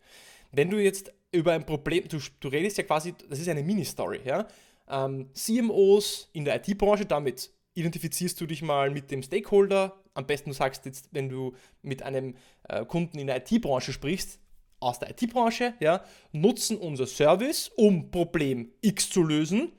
Wenn 0.51 0.69
du 0.69 0.77
jetzt 0.77 1.13
über 1.31 1.53
ein 1.53 1.65
Problem, 1.65 2.07
du, 2.07 2.19
du 2.39 2.48
redest 2.48 2.77
ja 2.77 2.83
quasi, 2.83 3.13
das 3.29 3.39
ist 3.39 3.48
eine 3.48 3.63
Mini-Story, 3.63 4.21
ja. 4.25 4.48
Ähm, 4.89 5.29
CMOs 5.33 6.29
in 6.33 6.43
der 6.43 6.55
IT-Branche, 6.57 7.05
damit 7.05 7.51
identifizierst 7.74 8.39
du 8.41 8.45
dich 8.45 8.62
mal 8.62 8.89
mit 8.89 9.12
dem 9.12 9.24
Stakeholder. 9.24 9.98
Am 10.13 10.27
besten 10.27 10.50
du 10.50 10.55
sagst 10.55 10.86
jetzt, 10.86 11.10
wenn 11.12 11.29
du 11.29 11.55
mit 11.81 12.03
einem 12.03 12.36
äh, 12.67 12.86
Kunden 12.86 13.17
in 13.17 13.27
der 13.27 13.38
IT-Branche 13.38 13.93
sprichst, 13.93 14.39
aus 14.81 15.00
der 15.00 15.12
IT-Branche, 15.12 15.75
ja, 15.79 16.03
nutzen 16.31 16.77
unser 16.77 17.05
Service, 17.05 17.69
um 17.75 18.12
Problem 18.12 18.71
X 18.81 19.10
zu 19.10 19.24
lösen 19.24 19.71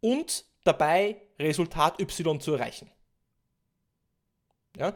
und 0.00 0.44
dabei 0.62 1.16
Resultat 1.38 1.98
Y 2.00 2.38
zu 2.40 2.52
erreichen. 2.52 2.90
Ja? 4.76 4.94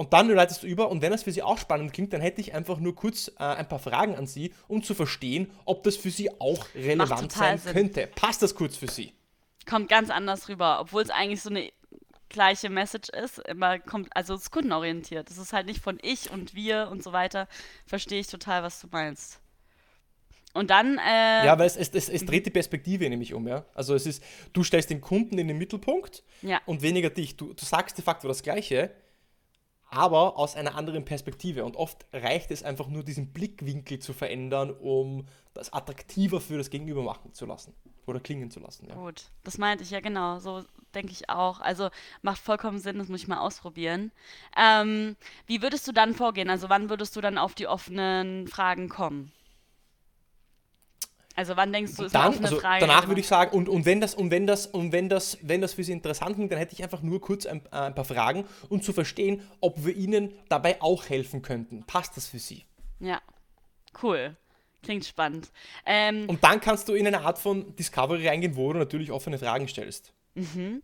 Und 0.00 0.14
dann 0.14 0.30
leitest 0.30 0.62
du 0.62 0.66
über 0.66 0.88
und 0.88 1.02
wenn 1.02 1.12
das 1.12 1.24
für 1.24 1.30
sie 1.30 1.42
auch 1.42 1.58
spannend 1.58 1.92
klingt, 1.92 2.14
dann 2.14 2.22
hätte 2.22 2.40
ich 2.40 2.54
einfach 2.54 2.78
nur 2.78 2.94
kurz 2.94 3.28
äh, 3.38 3.42
ein 3.42 3.68
paar 3.68 3.78
Fragen 3.78 4.14
an 4.14 4.26
sie, 4.26 4.54
um 4.66 4.82
zu 4.82 4.94
verstehen, 4.94 5.50
ob 5.66 5.82
das 5.82 5.98
für 5.98 6.10
sie 6.10 6.30
auch 6.40 6.64
relevant 6.74 7.30
sein 7.30 7.58
Sinn. 7.58 7.74
könnte. 7.74 8.06
Passt 8.14 8.40
das 8.40 8.54
kurz 8.54 8.78
für 8.78 8.88
sie? 8.88 9.12
Kommt 9.68 9.90
ganz 9.90 10.08
anders 10.08 10.48
rüber, 10.48 10.80
obwohl 10.80 11.02
es 11.02 11.10
eigentlich 11.10 11.42
so 11.42 11.50
eine 11.50 11.70
gleiche 12.30 12.70
Message 12.70 13.10
ist, 13.10 13.40
immer 13.40 13.78
kommt, 13.78 14.08
also 14.16 14.32
es 14.32 14.44
ist 14.44 14.50
kundenorientiert. 14.50 15.30
Es 15.30 15.36
ist 15.36 15.52
halt 15.52 15.66
nicht 15.66 15.82
von 15.82 15.98
ich 16.00 16.30
und 16.30 16.54
wir 16.54 16.88
und 16.90 17.02
so 17.02 17.12
weiter. 17.12 17.46
Verstehe 17.84 18.20
ich 18.20 18.28
total, 18.28 18.62
was 18.62 18.80
du 18.80 18.88
meinst. 18.90 19.38
Und 20.54 20.70
dann. 20.70 20.96
Äh, 20.96 21.44
ja, 21.44 21.58
weil 21.58 21.66
es, 21.66 21.76
es, 21.76 21.90
es, 21.90 22.08
es, 22.08 22.24
dreht 22.24 22.46
die 22.46 22.50
Perspektive 22.50 23.06
nämlich 23.10 23.34
um, 23.34 23.46
ja. 23.46 23.66
Also 23.74 23.94
es 23.94 24.06
ist, 24.06 24.24
du 24.54 24.64
stellst 24.64 24.88
den 24.88 25.02
Kunden 25.02 25.36
in 25.36 25.46
den 25.46 25.58
Mittelpunkt 25.58 26.22
ja. 26.40 26.58
und 26.64 26.80
weniger 26.80 27.10
dich. 27.10 27.36
Du, 27.36 27.52
du 27.52 27.64
sagst 27.66 27.98
de 27.98 28.02
facto 28.02 28.28
das 28.28 28.42
Gleiche, 28.42 28.90
aber 29.90 30.38
aus 30.38 30.56
einer 30.56 30.76
anderen 30.76 31.04
Perspektive. 31.04 31.64
Und 31.64 31.76
oft 31.76 32.06
reicht 32.12 32.50
es 32.50 32.62
einfach 32.62 32.88
nur, 32.88 33.02
diesen 33.02 33.32
Blickwinkel 33.32 33.98
zu 33.98 34.12
verändern, 34.12 34.70
um 34.70 35.26
das 35.52 35.72
attraktiver 35.72 36.40
für 36.40 36.58
das 36.58 36.70
Gegenüber 36.70 37.02
machen 37.02 37.34
zu 37.34 37.44
lassen 37.44 37.74
oder 38.06 38.20
klingen 38.20 38.50
zu 38.50 38.60
lassen. 38.60 38.86
Ja. 38.88 38.94
Gut, 38.94 39.24
das 39.44 39.58
meinte 39.58 39.82
ich 39.82 39.90
ja 39.90 40.00
genau. 40.00 40.38
So 40.38 40.64
denke 40.94 41.12
ich 41.12 41.28
auch. 41.28 41.60
Also 41.60 41.90
macht 42.22 42.40
vollkommen 42.40 42.78
Sinn, 42.78 42.98
das 42.98 43.08
muss 43.08 43.22
ich 43.22 43.28
mal 43.28 43.40
ausprobieren. 43.40 44.12
Ähm, 44.56 45.16
wie 45.46 45.62
würdest 45.62 45.86
du 45.88 45.92
dann 45.92 46.14
vorgehen? 46.14 46.50
Also 46.50 46.68
wann 46.68 46.88
würdest 46.88 47.16
du 47.16 47.20
dann 47.20 47.38
auf 47.38 47.54
die 47.54 47.66
offenen 47.66 48.46
Fragen 48.46 48.88
kommen? 48.88 49.32
Also 51.40 51.56
wann 51.56 51.72
denkst 51.72 51.96
du, 51.96 52.04
ist 52.04 52.14
dann, 52.14 52.34
eine 52.34 52.44
also 52.44 52.60
Frage? 52.60 52.86
Danach 52.86 53.08
würde 53.08 53.18
ich 53.18 53.26
sagen, 53.26 53.56
und, 53.56 53.66
und 53.66 53.86
wenn 53.86 53.98
das, 53.98 54.14
und 54.14 54.30
wenn 54.30 54.46
das, 54.46 54.66
und 54.66 54.92
wenn 54.92 55.08
das, 55.08 55.38
wenn 55.40 55.62
das 55.62 55.72
für 55.72 55.82
Sie 55.82 55.92
interessant 55.92 56.36
klingt, 56.36 56.52
dann 56.52 56.58
hätte 56.58 56.74
ich 56.74 56.82
einfach 56.82 57.00
nur 57.00 57.18
kurz 57.18 57.46
ein, 57.46 57.64
äh, 57.72 57.76
ein 57.76 57.94
paar 57.94 58.04
Fragen, 58.04 58.44
um 58.68 58.82
zu 58.82 58.92
verstehen, 58.92 59.40
ob 59.62 59.82
wir 59.86 59.96
Ihnen 59.96 60.34
dabei 60.50 60.82
auch 60.82 61.08
helfen 61.08 61.40
könnten. 61.40 61.82
Passt 61.86 62.14
das 62.18 62.26
für 62.26 62.38
Sie? 62.38 62.66
Ja, 62.98 63.22
cool. 64.02 64.36
Klingt 64.82 65.06
spannend. 65.06 65.50
Ähm, 65.86 66.28
und 66.28 66.44
dann 66.44 66.60
kannst 66.60 66.90
du 66.90 66.92
in 66.92 67.06
eine 67.06 67.22
Art 67.22 67.38
von 67.38 67.74
Discovery 67.74 68.28
reingehen, 68.28 68.54
wo 68.54 68.70
du 68.74 68.78
natürlich 68.78 69.10
offene 69.10 69.38
Fragen 69.38 69.66
stellst. 69.66 70.12
Mhm. 70.34 70.82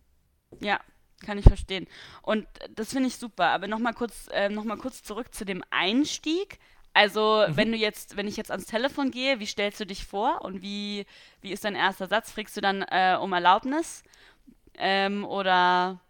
Ja, 0.60 0.80
kann 1.20 1.36
ich 1.36 1.44
verstehen. 1.44 1.86
Und 2.22 2.46
das 2.74 2.94
finde 2.94 3.08
ich 3.08 3.16
super. 3.16 3.48
Aber 3.48 3.68
nochmal 3.68 3.92
kurz, 3.92 4.26
äh, 4.32 4.48
noch 4.48 4.64
kurz 4.78 5.02
zurück 5.02 5.34
zu 5.34 5.44
dem 5.44 5.62
Einstieg. 5.68 6.58
Also, 6.96 7.44
mhm. 7.46 7.56
wenn 7.58 7.72
du 7.72 7.76
jetzt, 7.76 8.16
wenn 8.16 8.26
ich 8.26 8.38
jetzt 8.38 8.50
ans 8.50 8.64
Telefon 8.64 9.10
gehe, 9.10 9.38
wie 9.38 9.44
stellst 9.44 9.78
du 9.78 9.84
dich 9.84 10.06
vor 10.06 10.40
und 10.40 10.62
wie, 10.62 11.04
wie 11.42 11.52
ist 11.52 11.62
dein 11.62 11.74
erster 11.74 12.06
Satz? 12.06 12.32
Fragst 12.32 12.56
du 12.56 12.62
dann 12.62 12.80
äh, 12.88 13.18
um 13.20 13.34
Erlaubnis? 13.34 14.02
Ähm, 14.78 15.26
oder. 15.26 16.00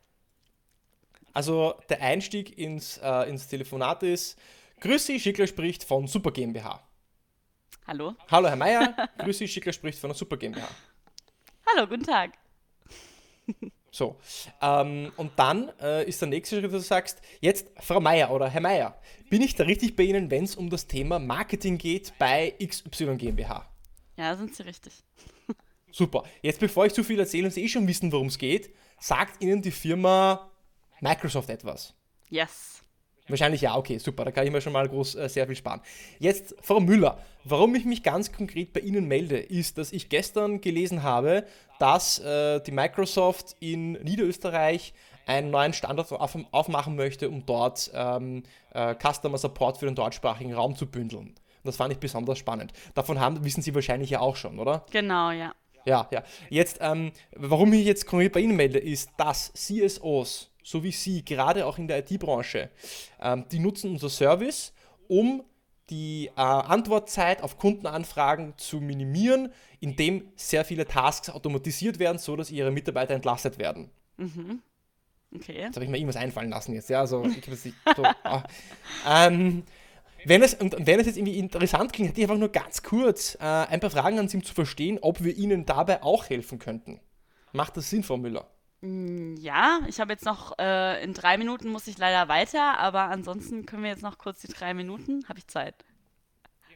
Also, 1.33 1.75
der 1.89 2.01
Einstieg 2.03 2.57
ins, 2.57 2.99
äh, 2.99 3.29
ins 3.29 3.49
Telefonat 3.49 4.05
ist: 4.05 4.39
Grüß 4.79 5.07
Sie, 5.07 5.19
Schickler 5.19 5.49
spricht 5.49 5.83
von 5.83 6.07
Super 6.07 6.31
GmbH. 6.31 6.81
Hallo? 7.89 8.15
Hallo, 8.31 8.47
Herr 8.47 8.55
Meier. 8.55 8.95
Grüß 9.19 9.39
Sie, 9.39 9.49
Schickler 9.49 9.73
spricht 9.73 9.99
von 9.99 10.11
der 10.11 10.17
Super 10.17 10.37
GmbH. 10.37 10.69
Hallo, 11.67 11.89
guten 11.89 12.05
Tag. 12.05 12.31
So, 13.97 14.17
ähm, 14.61 15.11
und 15.17 15.33
dann 15.37 15.73
äh, 15.81 16.07
ist 16.07 16.21
der 16.21 16.29
nächste 16.29 16.57
Schritt, 16.57 16.67
dass 16.67 16.83
du 16.83 16.87
sagst, 16.87 17.23
jetzt 17.41 17.69
Frau 17.81 17.99
Meier 17.99 18.31
oder 18.31 18.47
Herr 18.51 18.61
Meier, 18.61 19.01
bin 19.31 19.41
ich 19.41 19.55
da 19.55 19.65
richtig 19.65 19.97
bei 19.97 20.03
Ihnen, 20.03 20.31
wenn 20.31 20.45
es 20.45 20.55
um 20.55 20.69
das 20.69 20.87
Thema 20.87 21.19
Marketing 21.19 21.79
geht 21.79 22.13
bei 22.19 22.55
XY 22.63 23.17
GmbH? 23.17 23.67
Ja, 24.19 24.37
sind 24.37 24.55
Sie 24.55 24.65
richtig. 24.65 25.03
Super. 25.91 26.25
Jetzt, 26.43 26.61
bevor 26.61 26.85
ich 26.85 26.93
zu 26.93 27.05
viel 27.05 27.19
erzähle 27.19 27.47
und 27.47 27.53
Sie 27.53 27.65
eh 27.65 27.69
schon 27.69 27.89
wissen, 27.89 28.13
worum 28.13 28.27
es 28.27 28.37
geht, 28.37 28.69
sagt 29.01 29.43
Ihnen 29.43 29.63
die 29.63 29.71
Firma 29.71 30.51
Microsoft 31.01 31.49
etwas? 31.49 31.95
Yes. 32.29 32.83
Wahrscheinlich 33.29 33.61
ja, 33.61 33.77
okay, 33.77 33.99
super, 33.99 34.25
da 34.25 34.31
kann 34.31 34.47
ich 34.47 34.53
mir 34.53 34.61
schon 34.61 34.73
mal 34.73 34.89
groß 34.89 35.17
äh, 35.17 35.29
sehr 35.29 35.47
viel 35.47 35.57
sparen. 35.57 35.81
Jetzt, 36.19 36.55
Frau 36.61 36.79
Müller, 36.79 37.19
warum 37.45 37.75
ich 37.75 37.85
mich 37.85 38.03
ganz 38.03 38.33
konkret 38.33 38.73
bei 38.73 38.81
Ihnen 38.81 39.07
melde, 39.07 39.39
ist, 39.39 39.79
dass 39.79 39.93
ich 39.93 40.09
gestern 40.09 40.61
gelesen 40.61 41.03
habe, 41.03 41.45
dass 41.79 42.21
äh, 42.21 42.61
die 42.61 42.71
Microsoft 42.71 43.57
in 43.59 43.93
Niederösterreich 43.93 44.95
einen 45.27 45.51
neuen 45.51 45.73
Standort 45.73 46.13
auf, 46.13 46.39
aufmachen 46.53 46.95
möchte, 46.95 47.29
um 47.29 47.45
dort 47.45 47.91
ähm, 47.95 48.45
äh, 48.73 48.95
Customer 48.95 49.39
Support 49.39 49.79
für 49.79 49.87
den 49.87 49.97
deutschsprachigen 49.97 50.55
Raum 50.55 50.77
zu 50.77 50.87
bündeln. 50.87 51.29
Und 51.29 51.37
das 51.65 51.77
fand 51.77 51.93
ich 51.93 51.99
besonders 51.99 52.39
spannend. 52.39 52.73
Davon 52.95 53.19
haben, 53.19 53.45
wissen 53.45 53.61
Sie 53.61 53.75
wahrscheinlich 53.75 54.11
ja 54.11 54.21
auch 54.21 54.37
schon, 54.37 54.61
oder? 54.61 54.87
Genau, 54.93 55.33
ja. 55.33 55.53
Ja, 55.85 56.09
ja. 56.11 56.23
Jetzt, 56.49 56.79
ähm, 56.81 57.13
warum 57.33 57.73
ich 57.73 57.85
jetzt 57.85 58.07
konkret 58.07 58.33
bei 58.33 58.41
Ihnen 58.41 58.57
melde, 58.57 58.79
ist, 58.79 59.11
dass 59.17 59.53
CSOs 59.53 60.51
so 60.67 60.83
wie 60.83 60.91
Sie, 60.91 61.25
gerade 61.25 61.65
auch 61.65 61.79
in 61.79 61.87
der 61.87 61.99
IT-Branche, 61.99 62.71
ähm, 63.21 63.45
die 63.53 63.61
nutzen 63.61 63.93
unser 63.93 64.11
Service, 64.11 64.73
um 65.07 65.45
die 65.91 66.27
äh, 66.37 66.41
Antwortzeit 66.41 67.41
auf 67.41 67.57
Kundenanfragen 67.57 68.55
zu 68.57 68.81
minimieren, 68.81 69.53
indem 69.79 70.29
sehr 70.35 70.65
viele 70.65 70.85
Tasks 70.85 71.31
automatisiert 71.31 72.01
werden, 72.01 72.19
so 72.19 72.35
dass 72.35 72.51
ihre 72.51 72.73
Mitarbeiter 72.73 73.15
entlastet 73.15 73.59
werden. 73.59 73.91
Mhm. 74.17 74.61
Okay. 75.33 75.61
Jetzt 75.61 75.77
habe 75.77 75.85
ich 75.85 75.91
mir 75.91 75.99
irgendwas 75.99 76.21
einfallen 76.21 76.51
lassen 76.51 76.75
jetzt, 76.75 76.91
ja, 76.91 76.99
also 76.99 77.25
ich 77.25 77.47
habe 77.47 77.51
nicht 77.51 77.75
so. 77.97 78.03
oh. 78.25 78.41
ähm, 79.09 79.63
wenn 80.25 80.43
es, 80.43 80.55
und 80.55 80.75
wenn 80.81 80.99
es 80.99 81.07
jetzt 81.07 81.17
irgendwie 81.17 81.39
interessant 81.39 81.93
klingt, 81.93 82.09
hätte 82.09 82.21
ich 82.21 82.25
einfach 82.25 82.41
nur 82.41 82.51
ganz 82.51 82.83
kurz 82.83 83.37
äh, 83.37 83.45
ein 83.45 83.79
paar 83.79 83.91
Fragen 83.91 84.19
an 84.19 84.27
Sie, 84.27 84.39
um 84.39 84.43
zu 84.43 84.55
verstehen, 84.55 84.99
ob 85.01 85.23
wir 85.23 85.37
Ihnen 85.37 85.65
dabei 85.65 86.03
auch 86.03 86.29
helfen 86.29 86.59
könnten. 86.59 86.99
Macht 87.53 87.77
das 87.77 87.89
Sinn, 87.89 88.03
Frau 88.03 88.17
Müller? 88.17 88.51
Mm, 88.81 89.37
ja, 89.37 89.81
ich 89.89 90.01
habe 90.01 90.13
jetzt 90.13 90.25
noch, 90.25 90.59
äh, 90.59 91.03
in 91.03 91.15
drei 91.15 91.39
Minuten 91.39 91.69
muss 91.69 91.87
ich 91.87 91.99
leider 91.99 92.29
weiter, 92.29 92.79
aber 92.79 93.03
ansonsten 93.03 93.67
können 93.67 93.83
wir 93.83 93.91
jetzt 93.91 94.03
noch 94.03 94.19
kurz 94.19 94.41
die 94.41 94.49
drei 94.49 94.75
Minuten, 94.75 95.25
habe 95.29 95.39
ich 95.39 95.47
Zeit. 95.47 95.75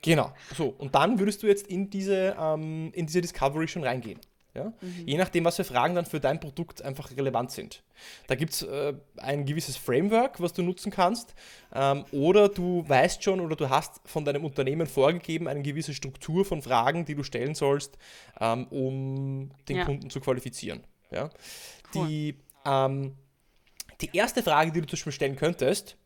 Genau, 0.03 0.33
so. 0.57 0.69
Und 0.79 0.95
dann 0.95 1.19
würdest 1.19 1.43
du 1.43 1.47
jetzt 1.47 1.67
in 1.67 1.91
diese, 1.91 2.37
ähm, 2.39 2.91
in 2.95 3.07
diese 3.07 3.21
Discovery 3.21 3.69
schon 3.69 3.85
reingehen. 3.85 4.19
Ja? 4.55 4.73
Mhm. 4.81 5.07
Je 5.07 5.17
nachdem, 5.19 5.45
was 5.45 5.57
für 5.57 5.65
Fragen 5.65 5.95
dann 5.95 6.07
für 6.07 6.21
dein 6.21 6.41
Produkt 6.41 6.83
einfach 6.83 7.11
relevant 7.17 7.51
sind. 7.51 7.83
Da 8.27 8.35
gibt 8.35 8.53
es 8.53 8.63
äh, 8.63 8.95
ein 9.19 9.45
gewisses 9.45 9.77
Framework, 9.77 10.41
was 10.41 10.53
du 10.53 10.63
nutzen 10.63 10.91
kannst, 10.91 11.35
ähm, 11.75 12.05
oder 12.13 12.49
du 12.49 12.89
weißt 12.89 13.23
schon 13.23 13.41
oder 13.41 13.57
du 13.57 13.69
hast 13.69 14.01
von 14.05 14.25
deinem 14.25 14.45
Unternehmen 14.45 14.87
vorgegeben 14.87 15.47
eine 15.47 15.63
gewisse 15.63 15.95
Struktur 15.95 16.45
von 16.45 16.63
Fragen, 16.63 17.05
die 17.05 17.15
du 17.15 17.23
stellen 17.23 17.55
sollst, 17.55 17.99
ähm, 18.41 18.67
um 18.69 19.51
den 19.69 19.77
ja. 19.77 19.85
Kunden 19.85 20.11
zu 20.11 20.21
qualifizieren. 20.21 20.83
Ja? 21.11 21.31
Cool. 21.95 22.07
Die, 22.07 22.37
ähm, 22.65 23.17
die 24.01 24.11
erste 24.13 24.43
Frage, 24.43 24.73
die 24.73 24.81
du 24.81 24.87
zum 24.87 24.97
Beispiel 24.97 25.13
stellen 25.13 25.37
könntest, 25.37 25.97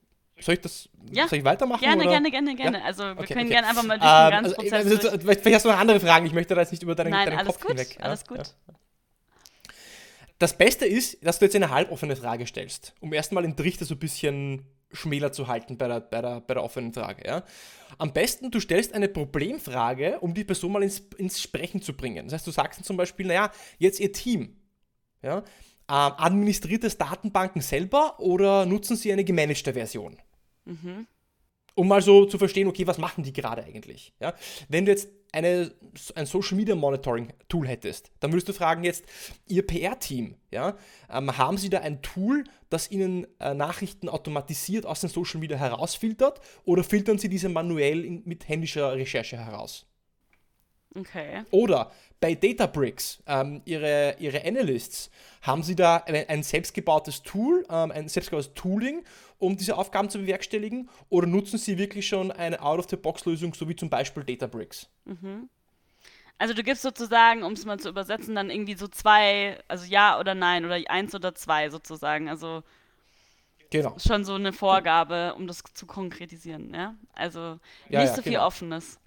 soll 0.40 0.54
ich 0.54 0.60
das 0.60 0.88
ja. 1.12 1.28
soll 1.28 1.38
ich 1.38 1.44
weitermachen? 1.44 1.80
Gerne, 1.80 2.02
oder? 2.02 2.10
gerne, 2.10 2.30
gerne, 2.30 2.56
gerne. 2.56 2.78
Ja? 2.78 2.84
Also 2.84 3.04
wir 3.04 3.18
okay, 3.18 3.34
können 3.34 3.46
okay. 3.46 3.50
gerne 3.50 3.68
einfach 3.68 3.84
mal 3.84 3.98
durch 3.98 4.10
den 4.10 4.24
ähm, 4.24 4.30
ganzen 4.30 4.44
also, 4.44 4.54
Prozess 4.56 5.12
also, 5.12 5.18
Vielleicht 5.20 5.54
hast 5.54 5.64
du 5.64 5.68
noch 5.68 5.78
andere 5.78 6.00
Fragen, 6.00 6.26
ich 6.26 6.32
möchte 6.32 6.54
da 6.54 6.60
jetzt 6.60 6.72
nicht 6.72 6.82
über 6.82 6.94
deinen, 6.94 7.10
Nein, 7.10 7.26
deinen 7.26 7.38
alles 7.38 7.52
Kopf 7.52 7.60
gut, 7.60 7.70
hinweg. 7.70 7.96
Alles 8.00 8.24
ja? 8.28 8.36
gut. 8.36 8.54
Das 10.38 10.58
Beste 10.58 10.86
ist, 10.86 11.24
dass 11.24 11.38
du 11.38 11.44
jetzt 11.44 11.54
eine 11.54 11.70
halboffene 11.70 12.16
Frage 12.16 12.46
stellst, 12.46 12.94
um 13.00 13.12
erstmal 13.12 13.44
den 13.44 13.56
Trichter 13.56 13.84
so 13.84 13.94
ein 13.94 14.00
bisschen 14.00 14.66
schmäler 14.92 15.32
zu 15.32 15.48
halten 15.48 15.76
bei 15.78 15.88
der, 15.88 16.00
bei 16.00 16.20
der, 16.20 16.40
bei 16.40 16.54
der 16.54 16.62
offenen 16.62 16.92
Frage. 16.92 17.26
Ja? 17.26 17.44
Am 17.98 18.12
besten, 18.12 18.50
du 18.50 18.60
stellst 18.60 18.92
eine 18.92 19.08
Problemfrage, 19.08 20.18
um 20.20 20.34
die 20.34 20.44
Person 20.44 20.72
mal 20.72 20.82
ins, 20.82 20.98
ins 21.16 21.40
Sprechen 21.40 21.82
zu 21.82 21.94
bringen. 21.94 22.26
Das 22.26 22.34
heißt, 22.34 22.46
du 22.46 22.50
sagst 22.50 22.84
zum 22.84 22.96
Beispiel, 22.96 23.26
naja, 23.26 23.50
jetzt 23.78 24.00
ihr 24.00 24.12
Team. 24.12 24.56
Ja? 25.24 25.38
Ähm, 25.38 25.44
administriert 26.16 26.84
es 26.84 26.96
Datenbanken 26.96 27.60
selber 27.60 28.18
oder 28.20 28.66
nutzen 28.66 28.96
sie 28.96 29.12
eine 29.12 29.24
gemanagte 29.24 29.72
Version? 29.72 30.16
Mhm. 30.64 31.06
Um 31.74 31.88
mal 31.88 32.02
so 32.02 32.24
zu 32.26 32.38
verstehen, 32.38 32.68
okay, 32.68 32.86
was 32.86 32.98
machen 32.98 33.24
die 33.24 33.32
gerade 33.32 33.64
eigentlich? 33.64 34.14
Ja? 34.20 34.34
Wenn 34.68 34.84
du 34.84 34.92
jetzt 34.92 35.08
eine, 35.32 35.72
ein 36.14 36.26
Social 36.26 36.56
Media 36.56 36.76
Monitoring 36.76 37.32
Tool 37.48 37.66
hättest, 37.66 38.12
dann 38.20 38.32
würdest 38.32 38.48
du 38.48 38.52
fragen 38.52 38.84
jetzt, 38.84 39.04
Ihr 39.48 39.66
PR-Team, 39.66 40.36
ja, 40.52 40.76
ähm, 41.10 41.36
haben 41.36 41.58
Sie 41.58 41.70
da 41.70 41.80
ein 41.80 42.00
Tool, 42.00 42.44
das 42.70 42.90
Ihnen 42.90 43.26
äh, 43.40 43.52
Nachrichten 43.52 44.08
automatisiert 44.08 44.86
aus 44.86 45.00
den 45.00 45.10
Social 45.10 45.40
Media 45.40 45.56
herausfiltert 45.56 46.40
oder 46.64 46.84
filtern 46.84 47.18
Sie 47.18 47.28
diese 47.28 47.48
manuell 47.48 48.04
in, 48.04 48.22
mit 48.24 48.48
händischer 48.48 48.94
Recherche 48.94 49.36
heraus? 49.36 49.86
Okay. 50.96 51.42
Oder 51.50 51.90
bei 52.20 52.34
Databricks, 52.34 53.22
ähm, 53.26 53.62
ihre, 53.64 54.16
ihre 54.18 54.44
Analysts, 54.44 55.10
haben 55.42 55.62
sie 55.62 55.74
da 55.74 55.96
ein, 55.96 56.28
ein 56.28 56.42
selbstgebautes 56.42 57.22
Tool, 57.22 57.66
ähm, 57.68 57.90
ein 57.90 58.08
selbstgebautes 58.08 58.54
Tooling, 58.54 59.04
um 59.38 59.56
diese 59.56 59.76
Aufgaben 59.76 60.08
zu 60.08 60.18
bewerkstelligen? 60.18 60.88
Oder 61.08 61.26
nutzen 61.26 61.58
sie 61.58 61.78
wirklich 61.78 62.06
schon 62.06 62.30
eine 62.30 62.62
Out-of-the-Box-Lösung, 62.62 63.54
so 63.54 63.68
wie 63.68 63.76
zum 63.76 63.90
Beispiel 63.90 64.24
Databricks? 64.24 64.88
Mhm. 65.04 65.48
Also 66.38 66.54
du 66.54 66.62
gibst 66.62 66.82
sozusagen, 66.82 67.42
um 67.42 67.52
es 67.52 67.64
mal 67.64 67.78
zu 67.78 67.88
übersetzen, 67.88 68.34
dann 68.34 68.50
irgendwie 68.50 68.74
so 68.74 68.88
zwei, 68.88 69.58
also 69.68 69.84
ja 69.86 70.18
oder 70.18 70.34
nein 70.34 70.64
oder 70.64 70.78
eins 70.88 71.14
oder 71.14 71.34
zwei 71.34 71.70
sozusagen. 71.70 72.28
Also 72.28 72.62
genau. 73.70 73.96
schon 73.98 74.24
so 74.24 74.34
eine 74.34 74.52
Vorgabe, 74.52 75.34
um 75.36 75.46
das 75.46 75.62
zu 75.74 75.86
konkretisieren, 75.86 76.74
ja. 76.74 76.94
Also 77.12 77.60
ja, 77.88 78.00
nicht 78.00 78.10
ja, 78.10 78.14
so 78.14 78.22
viel 78.22 78.32
genau. 78.32 78.46
Offenes. 78.46 78.98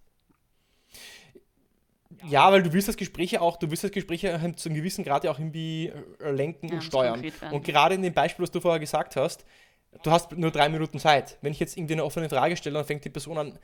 Ja, 2.28 2.52
weil 2.52 2.64
du 2.64 2.74
willst 2.74 2.88
das 2.88 2.98
Gespräch 2.98 3.38
auch, 3.40 3.58
du 3.58 3.70
willst 3.70 3.84
das 3.84 3.92
Gespräch 3.92 4.22
zu 4.22 4.28
einem 4.30 4.76
gewissen 4.76 5.04
Grad 5.04 5.24
ja 5.24 5.32
auch 5.32 5.40
irgendwie 5.40 5.92
äh, 6.20 6.32
lenken 6.32 6.68
ja, 6.70 6.76
und 6.76 6.82
steuern. 6.82 7.24
Und 7.52 7.64
gerade 7.64 7.96
in 7.96 8.02
dem 8.02 8.14
Beispiel, 8.14 8.44
was 8.44 8.52
du 8.52 8.60
vorher 8.60 8.80
gesagt 8.80 9.16
hast, 9.16 9.46
du 10.04 10.12
hast 10.12 10.32
nur 10.32 10.52
drei 10.52 10.70
Minuten 10.70 11.00
Zeit. 11.00 11.38
Wenn 11.42 11.52
ich 11.52 11.60
jetzt 11.60 11.78
irgendwie 11.78 11.94
eine 11.94 12.04
offene 12.04 12.30
Frage 12.30 12.58
stelle, 12.58 12.76
dann 12.76 12.86
fängt 12.86 13.06
die 13.06 13.10
Person 13.10 13.38
an, 13.38 13.60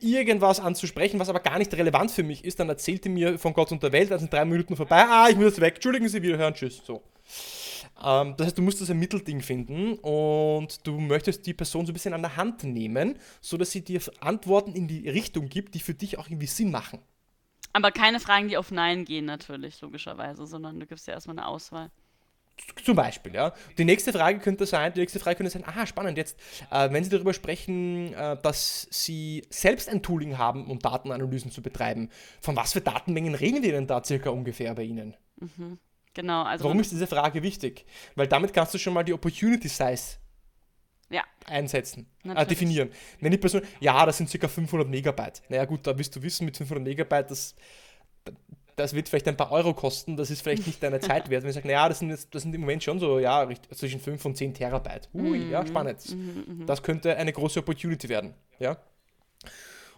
irgendwas 0.00 0.60
anzusprechen, 0.60 1.20
was 1.20 1.28
aber 1.28 1.40
gar 1.40 1.58
nicht 1.58 1.72
relevant 1.74 2.10
für 2.10 2.22
mich 2.22 2.44
ist, 2.44 2.58
dann 2.58 2.68
erzählt 2.68 3.04
die 3.04 3.10
mir 3.10 3.38
von 3.38 3.52
Gott 3.52 3.70
und 3.70 3.82
der 3.82 3.92
Welt, 3.92 4.10
dann 4.10 4.18
sind 4.18 4.32
drei 4.32 4.44
Minuten 4.44 4.76
vorbei, 4.76 5.04
ah, 5.06 5.28
ich 5.28 5.36
muss 5.36 5.44
jetzt 5.44 5.60
weg, 5.60 5.74
entschuldigen 5.74 6.08
Sie, 6.08 6.22
wieder 6.22 6.38
hören, 6.38 6.54
tschüss. 6.54 6.82
So. 6.84 7.02
Ähm, 8.02 8.34
das 8.36 8.48
heißt, 8.48 8.58
du 8.58 8.62
musst 8.62 8.80
das 8.80 8.90
ein 8.90 8.98
Mittelding 8.98 9.40
finden 9.40 9.94
und 9.98 10.86
du 10.86 10.98
möchtest 10.98 11.46
die 11.46 11.54
Person 11.54 11.86
so 11.86 11.92
ein 11.92 11.94
bisschen 11.94 12.14
an 12.14 12.22
der 12.22 12.36
Hand 12.36 12.64
nehmen, 12.64 13.18
sodass 13.40 13.70
sie 13.70 13.82
dir 13.82 14.00
Antworten 14.20 14.74
in 14.74 14.88
die 14.88 15.08
Richtung 15.08 15.48
gibt, 15.48 15.74
die 15.74 15.80
für 15.80 15.94
dich 15.94 16.18
auch 16.18 16.26
irgendwie 16.28 16.46
Sinn 16.46 16.70
machen. 16.70 17.00
Aber 17.72 17.92
keine 17.92 18.20
Fragen, 18.20 18.48
die 18.48 18.56
auf 18.56 18.70
Nein 18.70 19.04
gehen, 19.04 19.24
natürlich, 19.24 19.80
logischerweise, 19.80 20.46
sondern 20.46 20.80
du 20.80 20.86
gibst 20.86 21.06
ja 21.06 21.14
erstmal 21.14 21.38
eine 21.38 21.46
Auswahl. 21.46 21.90
Zum 22.84 22.96
Beispiel, 22.96 23.34
ja. 23.34 23.54
Die 23.78 23.84
nächste 23.84 24.12
Frage 24.12 24.38
könnte 24.38 24.66
sein, 24.66 24.92
die 24.92 25.00
nächste 25.00 25.18
Frage 25.18 25.36
könnte 25.36 25.50
sein, 25.50 25.64
aha, 25.66 25.86
spannend, 25.86 26.18
jetzt, 26.18 26.38
äh, 26.70 26.90
wenn 26.92 27.02
Sie 27.02 27.10
darüber 27.10 27.32
sprechen, 27.32 28.12
äh, 28.12 28.36
dass 28.42 28.86
Sie 28.90 29.42
selbst 29.48 29.88
ein 29.88 30.02
Tooling 30.02 30.36
haben, 30.36 30.70
um 30.70 30.78
Datenanalysen 30.78 31.50
zu 31.50 31.62
betreiben, 31.62 32.10
von 32.40 32.56
was 32.56 32.72
für 32.72 32.80
Datenmengen 32.80 33.34
reden 33.34 33.62
wir 33.62 33.72
denn 33.72 33.86
da 33.86 34.04
circa 34.04 34.30
ungefähr 34.30 34.74
bei 34.74 34.82
Ihnen? 34.82 35.16
Mhm. 35.36 35.78
Genau, 36.12 36.42
also. 36.42 36.64
Warum 36.64 36.80
ist 36.80 36.90
diese 36.90 37.06
Frage 37.06 37.42
wichtig? 37.42 37.86
Weil 38.14 38.26
damit 38.26 38.52
kannst 38.52 38.74
du 38.74 38.78
schon 38.78 38.92
mal 38.92 39.04
die 39.04 39.12
Opportunity 39.12 39.68
Size. 39.68 40.18
Einsetzen, 41.46 42.06
äh, 42.24 42.46
definieren. 42.46 42.90
Wenn 43.20 43.32
die 43.32 43.38
Person, 43.38 43.62
ja, 43.80 44.04
das 44.06 44.18
sind 44.18 44.30
ca. 44.30 44.48
500 44.48 44.88
Megabyte. 44.88 45.42
Naja, 45.48 45.64
gut, 45.64 45.86
da 45.86 45.96
wirst 45.98 46.14
du 46.16 46.22
wissen, 46.22 46.44
mit 46.44 46.56
500 46.56 46.84
Megabyte, 46.84 47.30
das, 47.30 47.54
das 48.76 48.94
wird 48.94 49.08
vielleicht 49.08 49.28
ein 49.28 49.36
paar 49.36 49.52
Euro 49.52 49.74
kosten, 49.74 50.16
das 50.16 50.30
ist 50.30 50.42
vielleicht 50.42 50.66
nicht 50.66 50.82
deine 50.82 51.00
Zeit 51.00 51.30
wert. 51.30 51.42
Wenn 51.42 51.50
ich 51.50 51.54
sage, 51.54 51.68
naja, 51.68 51.88
das 51.88 52.00
sind, 52.00 52.10
jetzt, 52.10 52.34
das 52.34 52.42
sind 52.42 52.54
im 52.54 52.60
Moment 52.62 52.82
schon 52.82 52.98
so, 52.98 53.18
ja, 53.18 53.48
zwischen 53.72 54.00
5 54.00 54.24
und 54.24 54.36
10 54.36 54.54
Terabyte. 54.54 55.08
Ui, 55.14 55.38
mhm. 55.38 55.50
ja, 55.50 55.66
spannend. 55.66 55.98
Mhm, 56.14 56.44
mhm, 56.46 56.66
das 56.66 56.82
könnte 56.82 57.16
eine 57.16 57.32
große 57.32 57.60
Opportunity 57.60 58.08
werden. 58.08 58.34
Ja. 58.58 58.76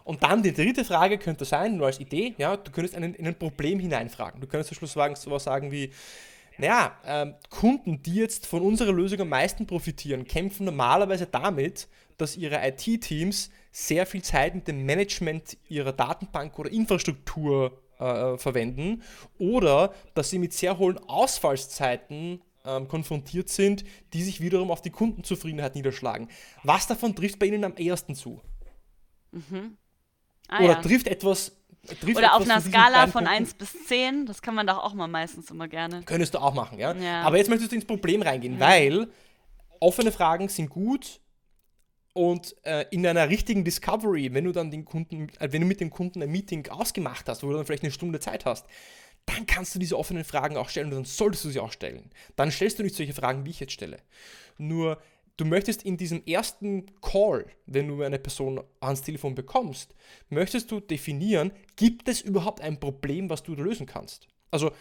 Und 0.03 0.21
dann 0.21 0.43
die 0.43 0.53
dritte 0.53 0.83
Frage 0.83 1.17
könnte 1.17 1.45
sein, 1.45 1.77
nur 1.77 1.87
als 1.87 1.99
Idee, 1.99 2.33
ja, 2.37 2.57
du 2.57 2.71
könntest 2.71 2.95
einen, 2.95 3.13
in 3.13 3.25
ein 3.25 3.35
Problem 3.35 3.79
hineinfragen. 3.79 4.41
Du 4.41 4.47
könntest 4.47 4.69
zum 4.69 4.77
Schluss 4.77 4.93
sagen, 4.93 5.15
sowas 5.15 5.45
sagen 5.45 5.71
wie, 5.71 5.91
naja, 6.57 6.97
ähm, 7.05 7.35
Kunden, 7.49 8.01
die 8.03 8.15
jetzt 8.15 8.45
von 8.45 8.61
unserer 8.61 8.91
Lösung 8.91 9.21
am 9.21 9.29
meisten 9.29 9.65
profitieren, 9.65 10.25
kämpfen 10.25 10.65
normalerweise 10.65 11.25
damit, 11.25 11.87
dass 12.17 12.37
ihre 12.37 12.65
IT-Teams 12.67 13.49
sehr 13.71 14.05
viel 14.05 14.21
Zeit 14.21 14.53
mit 14.55 14.67
dem 14.67 14.85
Management 14.85 15.57
ihrer 15.67 15.93
Datenbank 15.93 16.57
oder 16.59 16.71
Infrastruktur 16.71 17.81
äh, 17.99 18.37
verwenden 18.37 19.01
oder 19.39 19.93
dass 20.13 20.29
sie 20.29 20.39
mit 20.39 20.53
sehr 20.53 20.77
hohen 20.77 20.97
Ausfallszeiten 20.97 22.41
ähm, 22.65 22.87
konfrontiert 22.87 23.49
sind, 23.49 23.83
die 24.13 24.23
sich 24.23 24.41
wiederum 24.41 24.71
auf 24.71 24.81
die 24.81 24.89
Kundenzufriedenheit 24.89 25.75
niederschlagen. 25.75 26.29
Was 26.63 26.87
davon 26.87 27.15
trifft 27.15 27.39
bei 27.39 27.47
Ihnen 27.47 27.63
am 27.63 27.75
ehesten 27.75 28.15
zu? 28.15 28.41
Mhm. 29.31 29.77
Ah, 30.47 30.59
oder 30.59 30.73
ja. 30.73 30.81
trifft 30.81 31.07
etwas 31.07 31.62
oder 32.15 32.35
auf 32.35 32.43
einer 32.43 32.61
Skala 32.61 33.07
von 33.07 33.27
1 33.27 33.55
bis 33.55 33.87
10, 33.87 34.25
das 34.25 34.41
kann 34.41 34.55
man 34.55 34.65
doch 34.67 34.77
auch 34.77 34.93
mal 34.93 35.07
meistens 35.07 35.51
immer 35.51 35.67
gerne. 35.67 36.03
Könntest 36.03 36.33
du 36.33 36.39
auch 36.39 36.53
machen, 36.53 36.79
ja? 36.79 36.93
ja. 36.93 37.23
Aber 37.23 37.37
jetzt 37.37 37.49
möchtest 37.49 37.71
du 37.71 37.75
ins 37.75 37.85
Problem 37.85 38.21
reingehen, 38.21 38.53
ja. 38.53 38.67
weil 38.67 39.07
offene 39.79 40.11
Fragen 40.11 40.47
sind 40.47 40.69
gut 40.69 41.19
und 42.13 42.55
äh, 42.63 42.85
in 42.91 43.05
einer 43.05 43.27
richtigen 43.27 43.65
Discovery, 43.65 44.33
wenn 44.33 44.45
du 44.45 44.51
dann 44.51 44.71
den 44.71 44.85
Kunden, 44.85 45.29
äh, 45.39 45.51
wenn 45.51 45.61
du 45.61 45.67
mit 45.67 45.81
dem 45.81 45.89
Kunden 45.89 46.21
ein 46.21 46.31
Meeting 46.31 46.67
ausgemacht 46.69 47.27
hast, 47.27 47.43
wo 47.43 47.49
du 47.49 47.57
dann 47.57 47.65
vielleicht 47.65 47.83
eine 47.83 47.91
Stunde 47.91 48.19
Zeit 48.19 48.45
hast, 48.45 48.65
dann 49.25 49.45
kannst 49.45 49.73
du 49.75 49.79
diese 49.79 49.97
offenen 49.97 50.23
Fragen 50.23 50.57
auch 50.57 50.69
stellen 50.69 50.87
und 50.87 50.95
dann 50.95 51.05
solltest 51.05 51.45
du 51.45 51.49
sie 51.49 51.59
auch 51.59 51.71
stellen. 51.71 52.11
Dann 52.35 52.51
stellst 52.51 52.79
du 52.79 52.83
nicht 52.83 52.95
solche 52.95 53.13
Fragen, 53.13 53.45
wie 53.45 53.49
ich 53.49 53.59
jetzt 53.59 53.73
stelle. 53.73 53.97
Nur 54.57 55.01
du 55.37 55.45
möchtest 55.45 55.83
in 55.83 55.97
diesem 55.97 56.23
ersten 56.25 56.85
Call, 57.01 57.45
wenn 57.65 57.87
du 57.87 58.01
eine 58.01 58.19
Person 58.19 58.61
ans 58.79 59.01
Telefon 59.01 59.35
bekommst, 59.35 59.95
möchtest 60.29 60.71
du 60.71 60.79
definieren, 60.79 61.51
gibt 61.75 62.07
es 62.07 62.21
überhaupt 62.21 62.61
ein 62.61 62.79
Problem, 62.79 63.29
was 63.29 63.43
du 63.43 63.55
lösen 63.55 63.85
kannst? 63.85 64.27
Also 64.51 64.71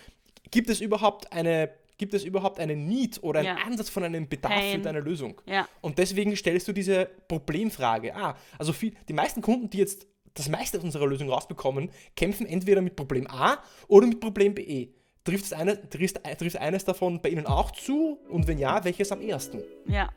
gibt 0.51 0.69
es 0.69 0.81
überhaupt 0.81 1.33
eine 1.33 1.71
gibt 1.99 2.15
es 2.15 2.25
überhaupt 2.25 2.59
einen 2.59 2.89
Need 2.89 3.23
oder 3.23 3.41
einen 3.41 3.57
ja. 3.57 3.65
Ansatz 3.65 3.89
von 3.89 4.03
einem 4.03 4.29
Bedarf 4.29 4.53
Pain. 4.53 4.79
für 4.79 4.81
deine 4.81 4.99
Lösung? 4.99 5.41
Ja. 5.47 5.69
Und 5.83 5.99
deswegen 5.99 6.35
stellst 6.35 6.67
du 6.67 6.73
diese 6.73 7.09
Problemfrage. 7.29 8.17
Ah, 8.17 8.37
also 8.59 8.73
viel, 8.73 8.93
die 9.09 9.13
meisten 9.13 9.41
Kunden, 9.41 9.71
die 9.71 9.79
jetzt 9.79 10.09
das 10.35 10.49
meiste 10.49 10.79
aus 10.79 10.85
unserer 10.85 11.07
Lösung 11.07 11.31
rausbekommen, 11.31 11.91
kämpfen 12.17 12.47
entweder 12.47 12.81
mit 12.83 12.97
Problem 12.97 13.29
A 13.29 13.59
oder 13.87 14.09
mit 14.09 14.19
Problem 14.19 14.53
B. 14.53 14.89
Trifft, 15.23 15.53
eine, 15.53 15.89
trifft, 15.89 16.25
trifft 16.39 16.57
eines 16.57 16.85
davon 16.85 17.23
bei 17.23 17.29
Ihnen 17.29 17.47
auch 17.47 17.71
zu? 17.71 18.19
Und 18.29 18.49
wenn 18.49 18.59
ja, 18.59 18.83
welches 18.83 19.13
am 19.13 19.21
ersten? 19.21 19.63
Ja, 19.87 20.11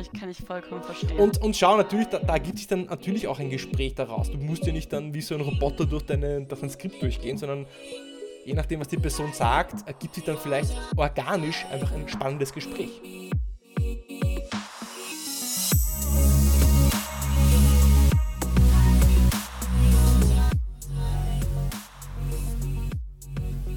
ich 0.00 0.12
kann 0.12 0.30
ich 0.30 0.38
vollkommen 0.38 0.82
verstehen. 0.82 1.18
Und, 1.18 1.40
und 1.42 1.56
schau, 1.56 1.76
natürlich, 1.76 2.08
da, 2.08 2.18
da 2.18 2.34
ergibt 2.34 2.58
sich 2.58 2.66
dann 2.66 2.86
natürlich 2.86 3.26
auch 3.28 3.38
ein 3.38 3.50
Gespräch 3.50 3.94
daraus. 3.94 4.30
Du 4.30 4.38
musst 4.38 4.66
ja 4.66 4.72
nicht 4.72 4.92
dann 4.92 5.14
wie 5.14 5.20
so 5.20 5.34
ein 5.34 5.40
Roboter 5.40 5.86
durch, 5.86 6.04
deine, 6.04 6.42
durch 6.42 6.60
dein 6.60 6.70
Skript 6.70 7.00
durchgehen, 7.02 7.38
sondern 7.38 7.66
je 8.44 8.54
nachdem, 8.54 8.80
was 8.80 8.88
die 8.88 8.96
Person 8.96 9.32
sagt, 9.32 9.86
ergibt 9.86 10.14
sich 10.14 10.24
dann 10.24 10.38
vielleicht 10.38 10.72
organisch 10.96 11.64
einfach 11.70 11.92
ein 11.92 12.08
spannendes 12.08 12.52
Gespräch. 12.52 13.00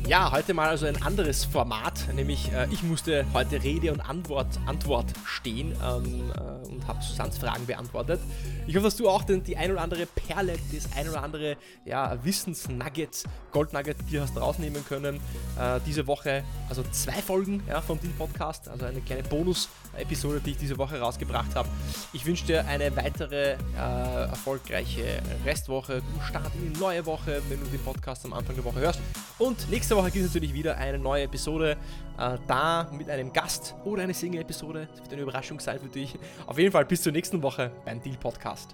Ja, 0.10 0.32
heute 0.32 0.56
mal 0.56 0.70
also 0.70 0.88
ein 0.88 1.00
anderes 1.04 1.46
Format, 1.46 2.12
nämlich 2.16 2.52
äh, 2.52 2.66
ich 2.72 2.82
musste 2.82 3.28
heute 3.32 3.62
Rede 3.62 3.94
und 3.94 4.02
Antwort, 4.02 4.48
Antwort 4.66 5.06
stehen 5.24 5.76
ähm, 5.86 6.32
äh, 6.32 6.68
und 6.68 6.88
habe 6.88 7.00
Susans 7.04 7.38
Fragen 7.38 7.68
beantwortet. 7.68 8.20
Ich 8.66 8.76
hoffe, 8.76 8.86
dass 8.86 8.96
du 8.96 9.08
auch 9.08 9.22
den, 9.22 9.44
die 9.44 9.56
ein 9.56 9.72
oder 9.72 9.82
andere 9.82 10.08
Perle, 10.08 10.56
das 10.74 10.90
ein 10.98 11.08
oder 11.08 11.22
andere 11.22 11.58
ja, 11.86 12.18
Wissensnugget, 12.24 13.24
Goldnugget 13.52 13.98
dir 14.10 14.24
hast 14.24 14.36
rausnehmen 14.36 14.84
können. 14.84 15.18
Äh, 15.60 15.80
diese 15.86 16.08
Woche, 16.08 16.44
also 16.70 16.82
zwei 16.92 17.22
Folgen 17.22 17.62
ja, 17.68 17.80
von 17.80 18.00
dem 18.00 18.12
Podcast, 18.14 18.68
also 18.68 18.86
eine 18.86 19.02
kleine 19.02 19.22
Bonus-Episode, 19.22 20.42
die 20.44 20.52
ich 20.52 20.58
diese 20.58 20.80
Woche 20.80 21.00
rausgebracht 21.00 21.54
habe. 21.54 21.70
Ich 22.14 22.26
wünsche 22.26 22.48
dir 22.48 22.66
eine 22.66 22.96
weitere 22.96 23.52
äh, 23.52 23.58
erfolgreiche 23.76 25.22
Restwoche. 25.46 26.02
Du 26.02 26.22
startest 26.28 26.56
in 26.56 26.74
die 26.74 26.80
neue 26.80 27.06
Woche, 27.06 27.44
wenn 27.48 27.60
du 27.60 27.68
den 27.68 27.84
Podcast 27.84 28.26
am 28.26 28.34
Anfang 28.34 28.56
der 28.56 28.66
Woche 28.66 28.80
hörst. 28.80 29.00
Und 29.38 29.70
nächste 29.70 29.99
Woche 30.00 30.12
gibt 30.12 30.26
es 30.26 30.34
natürlich 30.34 30.54
wieder 30.54 30.78
eine 30.78 30.98
neue 30.98 31.24
Episode, 31.24 31.76
äh, 32.18 32.38
da 32.48 32.90
mit 32.94 33.10
einem 33.10 33.34
Gast 33.34 33.76
oder 33.84 34.04
eine 34.04 34.14
Single-Episode. 34.14 34.88
Das 34.92 35.02
wird 35.02 35.12
eine 35.12 35.22
Überraschung 35.24 35.60
sein 35.60 35.78
für 35.78 35.90
dich. 35.90 36.18
Auf 36.48 36.58
jeden 36.58 36.72
Fall 36.72 36.86
bis 36.86 37.02
zur 37.02 37.12
nächsten 37.12 37.44
Woche 37.44 37.70
beim 37.84 38.02
Deal 38.02 38.16
Podcast. 38.18 38.74